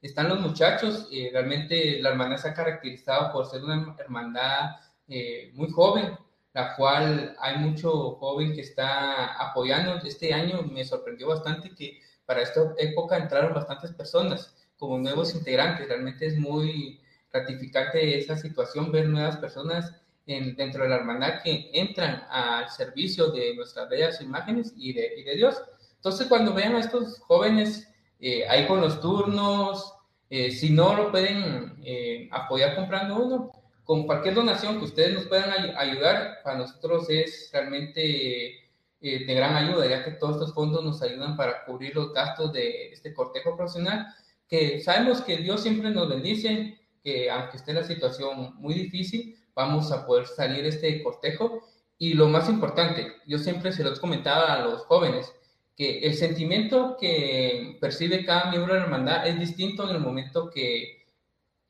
[0.00, 4.76] Están los muchachos, eh, realmente la hermandad se ha caracterizado por ser una hermandad
[5.08, 6.16] eh, muy joven,
[6.54, 9.96] la cual hay mucho joven que está apoyando.
[10.06, 15.88] Este año me sorprendió bastante que para esta época entraron bastantes personas como nuevos integrantes.
[15.88, 17.00] Realmente es muy
[17.32, 19.92] gratificante esa situación, ver nuevas personas
[20.26, 25.22] dentro de la hermandad que entran al servicio de nuestras bellas imágenes y de, y
[25.24, 25.60] de Dios.
[25.96, 27.88] Entonces, cuando vean a estos jóvenes
[28.20, 29.94] eh, ahí con los turnos,
[30.30, 33.52] eh, si no lo pueden eh, apoyar comprando uno,
[33.84, 38.64] con cualquier donación que ustedes nos puedan ayudar, para nosotros es realmente
[39.00, 42.92] de gran ayuda, ya que todos estos fondos nos ayudan para cubrir los gastos de
[42.92, 44.06] este cortejo profesional,
[44.48, 49.90] que sabemos que Dios siempre nos bendice, que aunque esté la situación muy difícil, vamos
[49.92, 51.62] a poder salir este cortejo.
[51.98, 55.32] Y lo más importante, yo siempre se los comentaba a los jóvenes,
[55.78, 60.50] que el sentimiento que percibe cada miembro de la hermandad es distinto en el momento
[60.50, 61.06] que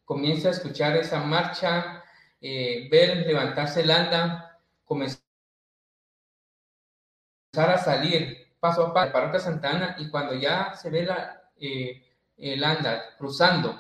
[0.07, 2.03] comienza a escuchar esa marcha,
[2.41, 5.21] eh, ver levantarse el anda, comenzar
[7.55, 11.07] a salir paso a paso, Parroquia Santana, y cuando ya se ve
[11.61, 12.03] eh,
[12.39, 13.79] el anda cruzando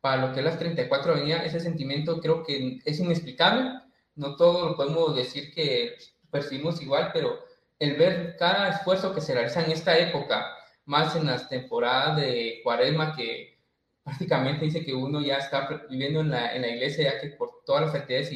[0.00, 3.72] para lo que es las 34 avenidas, ese sentimiento creo que es inexplicable.
[4.14, 5.98] No todo lo podemos decir que
[6.30, 7.45] percibimos igual, pero
[7.78, 10.46] el ver cada esfuerzo que se realiza en esta época,
[10.84, 13.58] más en las temporadas de cuaresma, que
[14.02, 17.64] prácticamente dice que uno ya está viviendo en la, en la iglesia, ya que por
[17.64, 18.30] todas las actividades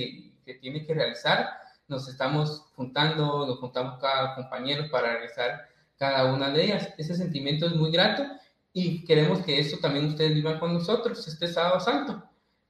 [0.45, 1.49] que tiene que realizar,
[1.87, 6.95] nos estamos juntando, nos juntamos cada compañero para realizar cada una de ellas.
[6.99, 8.25] Ese sentimiento es muy grato
[8.73, 12.23] y queremos que eso también ustedes vivan con nosotros este sábado santo,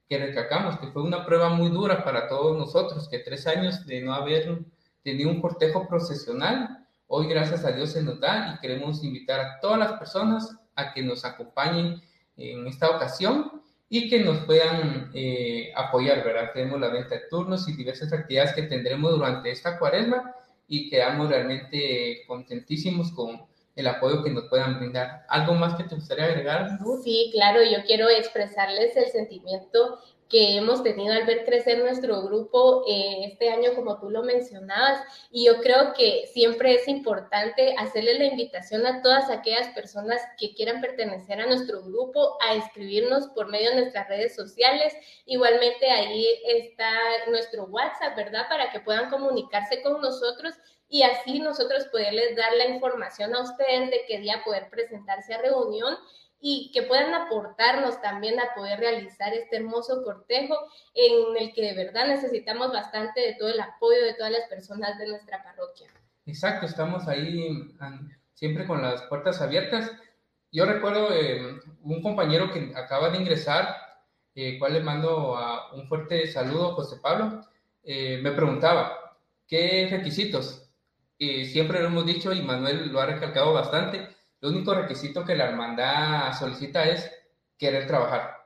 [0.09, 4.01] que recalcamos que fue una prueba muy dura para todos nosotros, que tres años de
[4.01, 4.59] no haber
[5.03, 9.59] tenido un cortejo procesional, hoy gracias a Dios se nos da y queremos invitar a
[9.59, 12.01] todas las personas a que nos acompañen
[12.37, 16.51] en esta ocasión y que nos puedan eh, apoyar, ¿verdad?
[16.53, 20.33] Tenemos la venta de turnos y diversas actividades que tendremos durante esta cuaresma
[20.67, 23.45] y quedamos realmente contentísimos con
[23.75, 25.25] el apoyo que nos puedan brindar.
[25.27, 26.79] ¿Algo más que te gustaría agregar?
[27.03, 29.99] Sí, claro, yo quiero expresarles el sentimiento
[30.31, 35.03] que hemos tenido al ver crecer nuestro grupo eh, este año, como tú lo mencionabas.
[35.29, 40.53] Y yo creo que siempre es importante hacerle la invitación a todas aquellas personas que
[40.53, 44.93] quieran pertenecer a nuestro grupo a escribirnos por medio de nuestras redes sociales.
[45.25, 46.89] Igualmente ahí está
[47.27, 48.47] nuestro WhatsApp, ¿verdad?
[48.47, 50.55] Para que puedan comunicarse con nosotros
[50.87, 55.41] y así nosotros poderles dar la información a ustedes de qué día poder presentarse a
[55.41, 55.97] reunión
[56.41, 60.55] y que puedan aportarnos también a poder realizar este hermoso cortejo
[60.95, 64.97] en el que de verdad necesitamos bastante de todo el apoyo de todas las personas
[64.97, 65.87] de nuestra parroquia.
[66.25, 67.75] Exacto, estamos ahí
[68.33, 69.91] siempre con las puertas abiertas.
[70.51, 73.75] Yo recuerdo eh, un compañero que acaba de ingresar,
[74.33, 77.45] eh, cual le mando a un fuerte saludo, José Pablo,
[77.83, 79.17] eh, me preguntaba,
[79.47, 80.67] ¿qué requisitos?
[81.19, 84.07] siempre lo hemos dicho y Manuel lo ha recalcado bastante,
[84.41, 87.11] el único requisito que la hermandad solicita es
[87.57, 88.37] querer trabajar.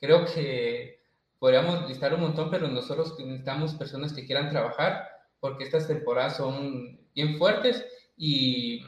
[0.00, 1.00] Creo que
[1.38, 5.08] podríamos listar un montón, pero nosotros necesitamos personas que quieran trabajar
[5.40, 7.84] porque estas temporadas son bien fuertes
[8.16, 8.84] y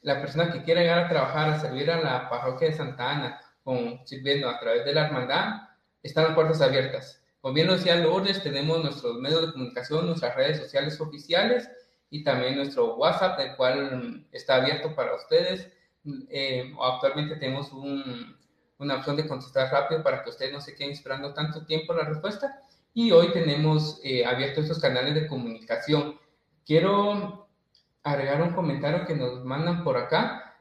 [0.00, 3.40] la persona que quiera llegar a trabajar, a servir a la parroquia de Santa Ana,
[3.62, 5.68] con, sirviendo a través de la hermandad,
[6.02, 7.22] están las puertas abiertas.
[7.40, 11.68] Como bien lo decía Lourdes, tenemos nuestros medios de comunicación, nuestras redes sociales oficiales
[12.10, 15.70] y también nuestro WhatsApp, el cual está abierto para ustedes.
[16.04, 21.32] Eh, actualmente tenemos una opción de contestar rápido para que ustedes no se queden esperando
[21.32, 22.60] tanto tiempo la respuesta.
[22.94, 26.18] Y hoy tenemos eh, abiertos estos canales de comunicación.
[26.66, 27.48] Quiero
[28.02, 30.56] agregar un comentario que nos mandan por acá.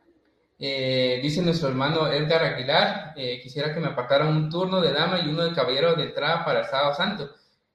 [0.60, 5.28] Eh, dice nuestro hermano Edgar Aguilar, quisiera que me apartaran un turno de dama y
[5.28, 7.32] uno de caballero de entrada para el sábado santo.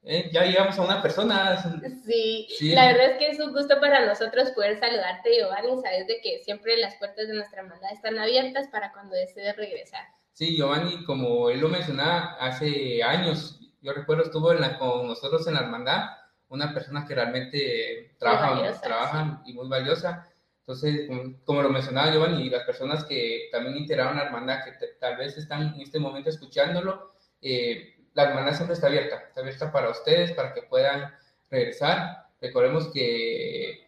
[0.09, 1.61] Eh, ya llegamos a una persona.
[2.05, 5.83] Sí, la verdad es que es un gusto para nosotros poder saludarte, Giovanni.
[5.83, 10.05] Sabes de que siempre las puertas de nuestra hermandad están abiertas para cuando desees regresar.
[10.33, 15.61] Sí, Giovanni, como él lo mencionaba, hace años, yo recuerdo, estuvo con nosotros en la
[15.61, 16.11] hermandad,
[16.51, 20.31] una persona que realmente trabaja, trabaja y muy valiosa.
[20.61, 21.09] Entonces,
[21.45, 25.37] como, lo mencionaba Giovanni, y las personas que también integraron la hermandad, que tal vez
[25.37, 30.33] están en este momento escuchándolo, eh, la hermandad siempre está abierta, está abierta para ustedes,
[30.33, 31.15] para que puedan
[31.51, 32.29] regresar.
[32.41, 33.87] Recordemos que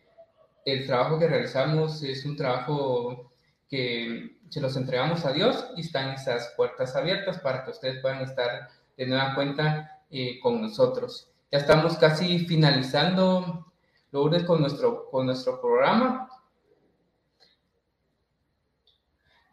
[0.66, 3.32] el trabajo que realizamos es un trabajo
[3.70, 8.20] que se los entregamos a Dios y están esas puertas abiertas para que ustedes puedan
[8.20, 8.68] estar
[8.98, 11.30] de nueva cuenta eh, con nosotros.
[11.50, 13.72] Ya estamos casi finalizando,
[14.12, 16.28] Lourdes, con nuestro, con nuestro programa.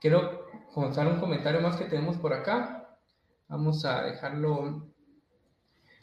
[0.01, 2.84] Quiero comenzar un comentario más que tenemos por acá.
[3.48, 4.88] Vamos a dejarlo.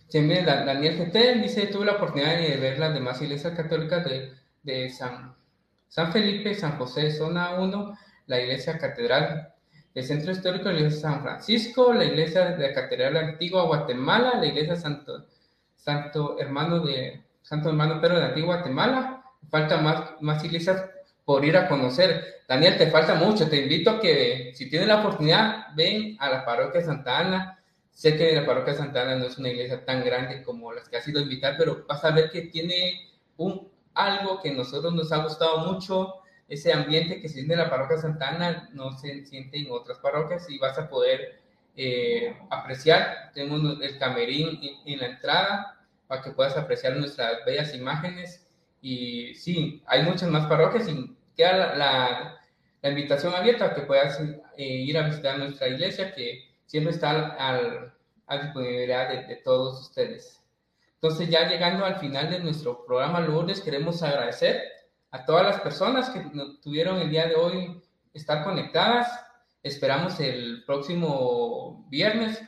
[0.08, 4.32] Siempre Daniel GT dice, tuve la oportunidad de ver las demás iglesias católicas de,
[4.62, 5.34] de San,
[5.88, 9.52] San Felipe, San José, zona 1, la iglesia catedral
[9.94, 14.38] el Centro Histórico de la Iglesia San Francisco, la Iglesia de la Catedral Antigua Guatemala,
[14.38, 15.26] la Iglesia Santo,
[15.76, 19.24] Santo Hermano de Santo Hermano Pedro de Antigua Guatemala.
[19.50, 20.88] Falta más, más iglesias
[21.24, 22.42] por ir a conocer.
[22.48, 23.48] Daniel, te falta mucho.
[23.48, 27.58] Te invito a que, si tienes la oportunidad, ven a la parroquia Santa Ana.
[27.90, 30.96] Sé que la parroquia Santa Ana no es una iglesia tan grande como las que
[30.96, 34.92] has ido a invitar, pero vas a ver que tiene un, algo que a nosotros
[34.94, 39.24] nos ha gustado mucho ese ambiente que se siente en la parroquia Santana no se
[39.24, 41.40] siente en otras parroquias y vas a poder
[41.74, 43.30] eh, apreciar.
[43.32, 48.41] Tenemos el camerín en, la entrada para que puedas apreciar nuestras bellas imágenes.
[48.82, 52.38] Y sí, hay muchas más parroquias y queda la,
[52.82, 57.28] la, invitación abierta a que puedas eh, ir a visitar nuestra iglesia que siempre está
[57.36, 57.94] al,
[58.26, 60.42] a disponibilidad de, de todos ustedes.
[60.94, 64.62] Entonces, ya llegando al final de nuestro programa Lourdes, queremos agradecer
[65.12, 66.24] a todas las personas que
[66.62, 69.08] tuvieron el día de hoy estar conectadas.
[69.62, 72.42] Esperamos el próximo viernes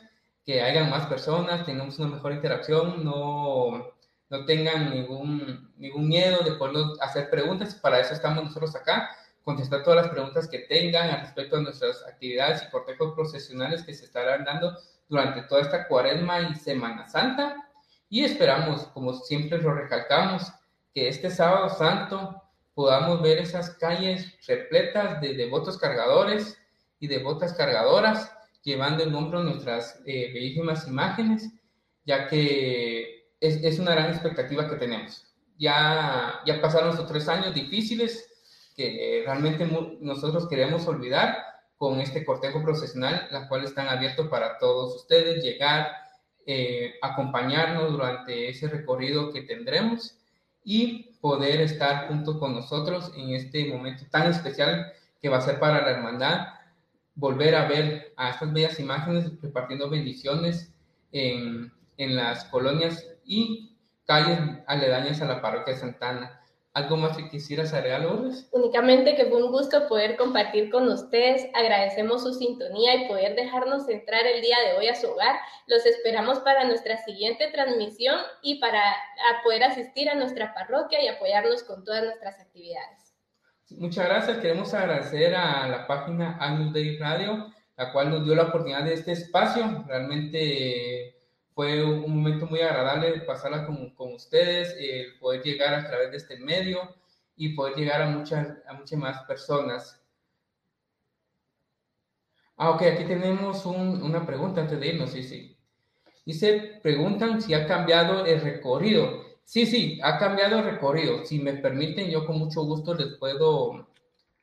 [0.44, 3.93] que hayan más personas, tengamos una mejor interacción, no,
[4.34, 7.76] no tengan ningún, ningún miedo de poder hacer preguntas.
[7.76, 12.04] Para eso estamos nosotros acá, contestar todas las preguntas que tengan al respecto de nuestras
[12.04, 14.76] actividades y cortejos profesionales que se estarán dando
[15.08, 17.54] durante toda esta cuaresma y Semana Santa.
[18.08, 20.52] Y esperamos, como siempre lo recalcamos,
[20.92, 22.42] que este sábado santo
[22.74, 26.58] podamos ver esas calles repletas de devotos cargadores
[26.98, 28.32] y devotas cargadoras
[28.64, 31.52] llevando en hombro nuestras eh, bellísimas imágenes,
[32.04, 35.26] ya que es, es, una gran expectativa que tenemos.
[35.58, 38.28] Ya, ya pasaron estos tres años difíciles
[38.76, 39.66] que realmente
[40.00, 41.36] nosotros queremos olvidar
[41.76, 45.88] con este cortejo procesional, la cual están abiertos para todos ustedes, llegar,
[46.46, 50.18] eh, acompañarnos durante ese recorrido que tendremos
[50.64, 55.58] y poder estar junto con nosotros en este momento tan especial que va a ser
[55.58, 56.48] para la hermandad,
[57.14, 60.72] volver a ver a estas bellas imágenes repartiendo bendiciones
[61.12, 66.40] en, en las colonias y calles aledañas a la parroquia de Santana.
[66.74, 68.48] ¿Algo más que quisieras agregar, Lourdes?
[68.50, 71.46] Únicamente que fue un gusto poder compartir con ustedes.
[71.54, 75.36] Agradecemos su sintonía y poder dejarnos entrar el día de hoy a su hogar.
[75.68, 78.82] Los esperamos para nuestra siguiente transmisión y para
[79.44, 83.14] poder asistir a nuestra parroquia y apoyarnos con todas nuestras actividades.
[83.70, 84.38] Muchas gracias.
[84.38, 88.94] Queremos agradecer a la página Agnus Dei Radio, la cual nos dio la oportunidad de
[88.94, 89.84] este espacio.
[89.86, 91.13] Realmente
[91.54, 96.16] fue un momento muy agradable pasarla con, con ustedes, el poder llegar a través de
[96.16, 96.96] este medio
[97.36, 100.00] y poder llegar a muchas, a muchas más personas.
[102.56, 105.56] Ah, ok, aquí tenemos un, una pregunta antes de irnos, sí, sí.
[106.24, 109.22] Dice, preguntan si ha cambiado el recorrido.
[109.44, 111.24] Sí, sí, ha cambiado el recorrido.
[111.24, 113.88] Si me permiten, yo con mucho gusto les puedo,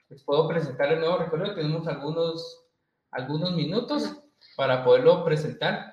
[0.10, 1.56] les puedo presentar el nuevo recorrido.
[1.56, 2.64] Tenemos algunos,
[3.10, 4.16] algunos minutos
[4.56, 5.91] para poderlo presentar.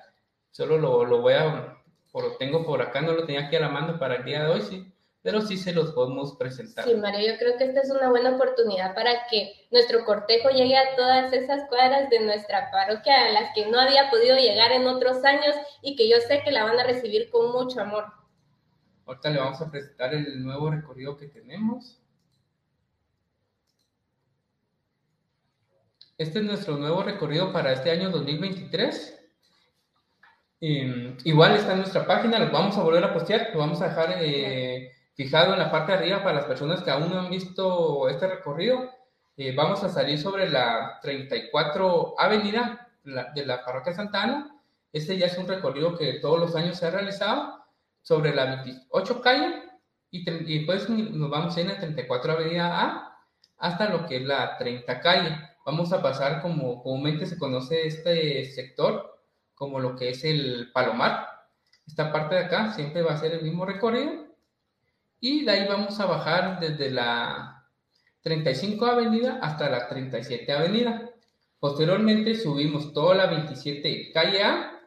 [0.51, 1.77] Solo lo, lo voy a,
[2.13, 4.51] lo tengo por acá, no lo tenía aquí a la mano para el día de
[4.51, 4.91] hoy, sí,
[5.21, 6.85] pero sí se los podemos presentar.
[6.85, 10.77] Sí, Mario, yo creo que esta es una buena oportunidad para que nuestro cortejo llegue
[10.77, 14.87] a todas esas cuadras de nuestra parroquia a las que no había podido llegar en
[14.87, 18.05] otros años y que yo sé que la van a recibir con mucho amor.
[19.05, 21.99] Ahorita le vamos a presentar el nuevo recorrido que tenemos.
[26.17, 29.18] Este es nuestro nuevo recorrido para este año 2023.
[30.61, 33.87] Em, igual está en nuestra página, lo vamos a volver a postear, lo vamos a
[33.89, 37.29] dejar eh, fijado en la parte de arriba para las personas que aún no han
[37.29, 38.89] visto este recorrido.
[39.37, 42.89] Eh, vamos a salir sobre la 34 Avenida
[43.33, 44.53] de la Parroquia Santana.
[44.91, 47.63] Este ya es un recorrido que todos los años se ha realizado
[48.01, 49.63] sobre la 28 calle
[50.11, 53.17] y, y después nos vamos en la 34 Avenida A
[53.59, 55.37] hasta lo que es la 30 calle.
[55.65, 59.18] Vamos a pasar como comúnmente se conoce este sector
[59.59, 61.27] como lo que es el Palomar.
[61.85, 64.25] Esta parte de acá siempre va a ser el mismo recorrido.
[65.19, 67.67] Y de ahí vamos a bajar desde la
[68.21, 71.09] 35 Avenida hasta la 37 Avenida.
[71.59, 74.79] Posteriormente subimos toda la 27 Calle A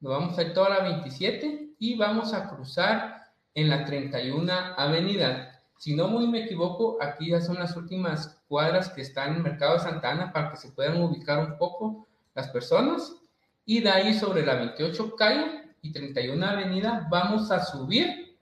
[0.00, 5.60] Nos vamos a ir toda la 27 y vamos a cruzar en la 31 Avenida.
[5.76, 9.74] Si no muy me equivoco, aquí ya son las últimas cuadras que están en Mercado
[9.74, 13.19] de Santa Ana para que se puedan ubicar un poco las personas.
[13.64, 18.36] Y de ahí sobre la 28 calle y 31 Avenida vamos a subir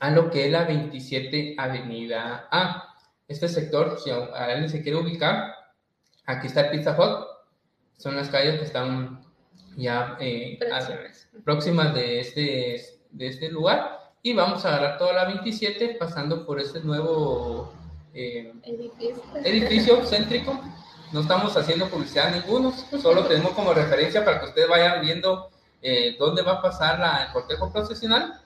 [0.00, 2.94] a lo que es la 27 Avenida A.
[3.26, 5.54] Este sector, si alguien se quiere ubicar,
[6.24, 7.26] aquí está el Pizza Hut.
[7.96, 9.24] Son las calles que están
[9.76, 10.58] ya eh,
[11.44, 11.94] próximas.
[11.94, 14.12] de este, de este lugar.
[14.22, 17.72] Y vamos a agarrar toda la 27 pasando por este nuevo
[18.14, 19.22] eh, edificio.
[19.44, 20.60] edificio céntrico.
[21.10, 25.48] No estamos haciendo publicidad ninguno, solo tenemos como referencia para que ustedes vayan viendo
[25.80, 28.38] eh, dónde va a pasar la, el cortejo procesional.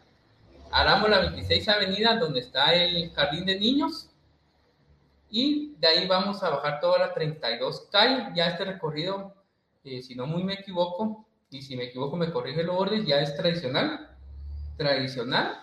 [0.70, 4.10] Haramos la 26 Avenida, donde está el jardín de niños.
[5.28, 8.28] Y de ahí vamos a bajar toda la 32 calle.
[8.34, 9.34] Ya este recorrido,
[9.82, 13.20] eh, si no muy me equivoco, y si me equivoco me corrige el orden, ya
[13.20, 14.08] es tradicional.
[14.76, 15.58] Tradicional.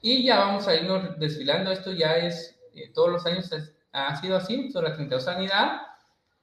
[0.00, 1.70] Y ya vamos a irnos desfilando.
[1.70, 3.50] Esto ya es, eh, todos los años
[3.92, 4.70] ha sido así.
[4.72, 5.93] Sobre la 32 Avenida,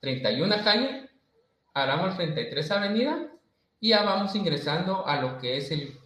[0.01, 1.09] 31 calle.
[1.73, 3.27] Haramos 33 Avenida
[3.79, 5.97] y ya vamos ingresando a lo que es el,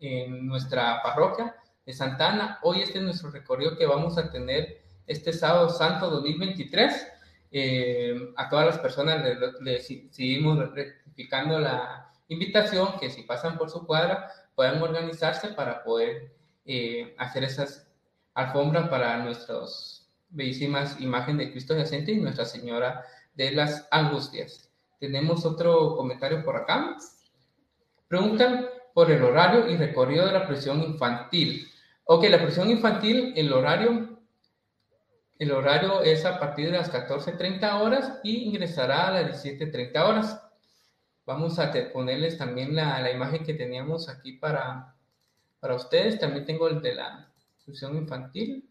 [0.00, 2.58] en nuestra parroquia de Santa Ana.
[2.62, 7.08] Hoy este es nuestro recorrido que vamos a tener este sábado santo 2023.
[7.50, 9.22] Eh, a todas las personas
[9.60, 16.32] les, seguimos rectificando la invitación que si pasan por su cuadra puedan organizarse para poder
[16.64, 17.88] eh, hacer esas
[18.34, 23.04] alfombras para nuestras bellísimas imágenes de Cristo yacente y Nuestra Señora
[23.34, 24.70] de las Angustias.
[24.98, 26.96] Tenemos otro comentario por acá.
[28.08, 31.68] Preguntan por el horario y recorrido de la prisión infantil.
[32.04, 34.18] Ok, la prisión infantil, el horario,
[35.38, 40.40] el horario es a partir de las 14.30 horas y ingresará a las 17.30 horas.
[41.24, 44.94] Vamos a ponerles también la, la, imagen que teníamos aquí para,
[45.60, 46.18] para ustedes.
[46.18, 47.32] También tengo el de la
[47.64, 48.68] prisión infantil.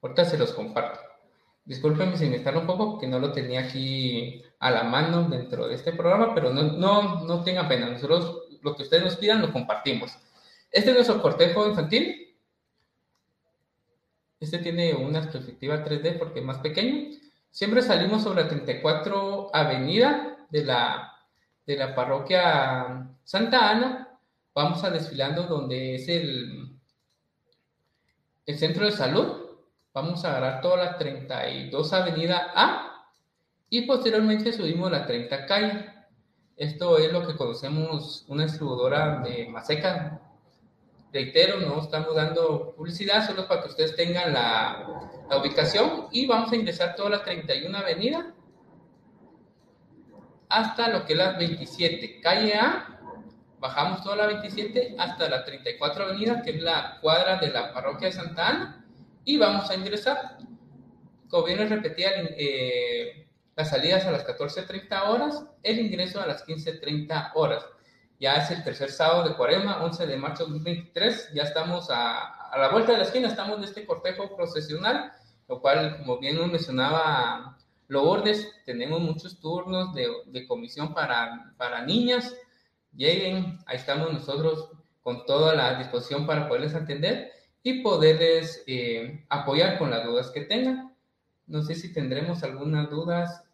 [0.00, 1.07] Ahorita se los comparto.
[1.68, 5.68] Discúlpenme si me están un poco porque no lo tenía aquí a la mano dentro
[5.68, 7.90] de este programa, pero no, no, no tengan pena.
[7.90, 10.16] Nosotros lo que ustedes nos pidan lo compartimos.
[10.70, 12.34] Este es nuestro cortejo infantil.
[14.40, 17.14] Este tiene una perspectiva 3D porque es más pequeño.
[17.50, 21.12] Siempre salimos sobre la 34 Avenida de la,
[21.66, 24.18] de la parroquia Santa Ana.
[24.54, 26.78] Vamos a desfilando donde es el,
[28.46, 29.47] el centro de salud
[30.00, 33.10] Vamos a agarrar toda la 32 Avenida A
[33.68, 35.86] y posteriormente subimos la 30 calle.
[36.56, 40.20] Esto es lo que conocemos una distribuidora de Maseca.
[41.12, 44.86] Reitero, no estamos dando publicidad, solo para que ustedes tengan la,
[45.28, 48.32] la ubicación y vamos a ingresar toda la 31 Avenida
[50.48, 53.00] hasta lo que es la 27 calle A.
[53.58, 58.06] Bajamos toda la 27 hasta la 34 Avenida, que es la cuadra de la parroquia
[58.06, 58.84] de Santa Ana
[59.28, 60.38] y vamos a ingresar.
[61.28, 66.46] Como bien les repetía, eh, las salidas a las 14.30 horas, el ingreso a las
[66.46, 67.62] 15.30 horas.
[68.18, 71.32] Ya es el tercer sábado de Cuaresma, 11 de marzo de 2023.
[71.34, 75.12] Ya estamos a, a la vuelta de la esquina, estamos en este cortejo procesional,
[75.46, 77.58] lo cual, como bien nos mencionaba
[77.88, 82.34] Lourdes, tenemos muchos turnos de, de comisión para, para niñas.
[82.96, 84.70] Lleguen, ahí estamos nosotros
[85.02, 87.37] con toda la disposición para poderles atender
[87.68, 90.94] y poderles eh, apoyar con las dudas que tengan.
[91.46, 93.44] No sé si tendremos algunas dudas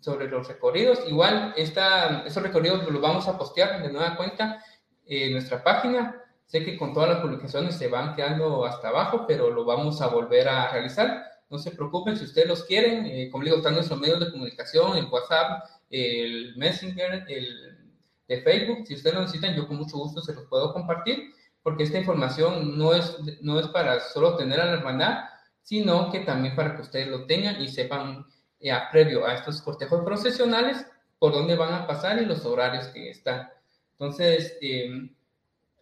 [0.00, 1.00] sobre los recorridos.
[1.06, 4.64] Igual, esta, esos recorridos los vamos a postear de nueva cuenta
[5.04, 6.22] en nuestra página.
[6.46, 10.06] Sé que con todas las publicaciones se van quedando hasta abajo, pero lo vamos a
[10.06, 11.22] volver a realizar.
[11.50, 13.04] No se preocupen si ustedes los quieren.
[13.04, 17.78] Eh, como digo, están nuestros medios de comunicación, el WhatsApp, el Messenger, el
[18.26, 18.86] de Facebook.
[18.86, 22.76] Si ustedes lo necesitan, yo con mucho gusto se los puedo compartir porque esta información
[22.76, 25.24] no es, no es para solo tener a la hermandad,
[25.62, 28.26] sino que también para que ustedes lo tengan y sepan
[28.60, 30.86] eh, previo a estos cortejos procesionales
[31.18, 33.48] por dónde van a pasar y los horarios que están.
[33.92, 35.08] Entonces, eh,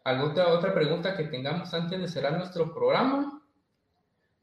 [0.05, 3.43] ¿alguna otra pregunta que tengamos antes de cerrar nuestro programa?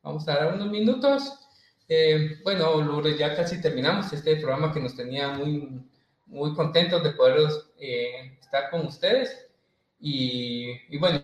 [0.02, 1.48] Vamos a dar unos minutos.
[1.88, 5.84] Eh, bueno, Lourdes, ya casi terminamos este programa que nos tenía muy,
[6.26, 9.48] muy contentos de poder eh, estar con ustedes.
[10.00, 11.24] Y, y, bueno,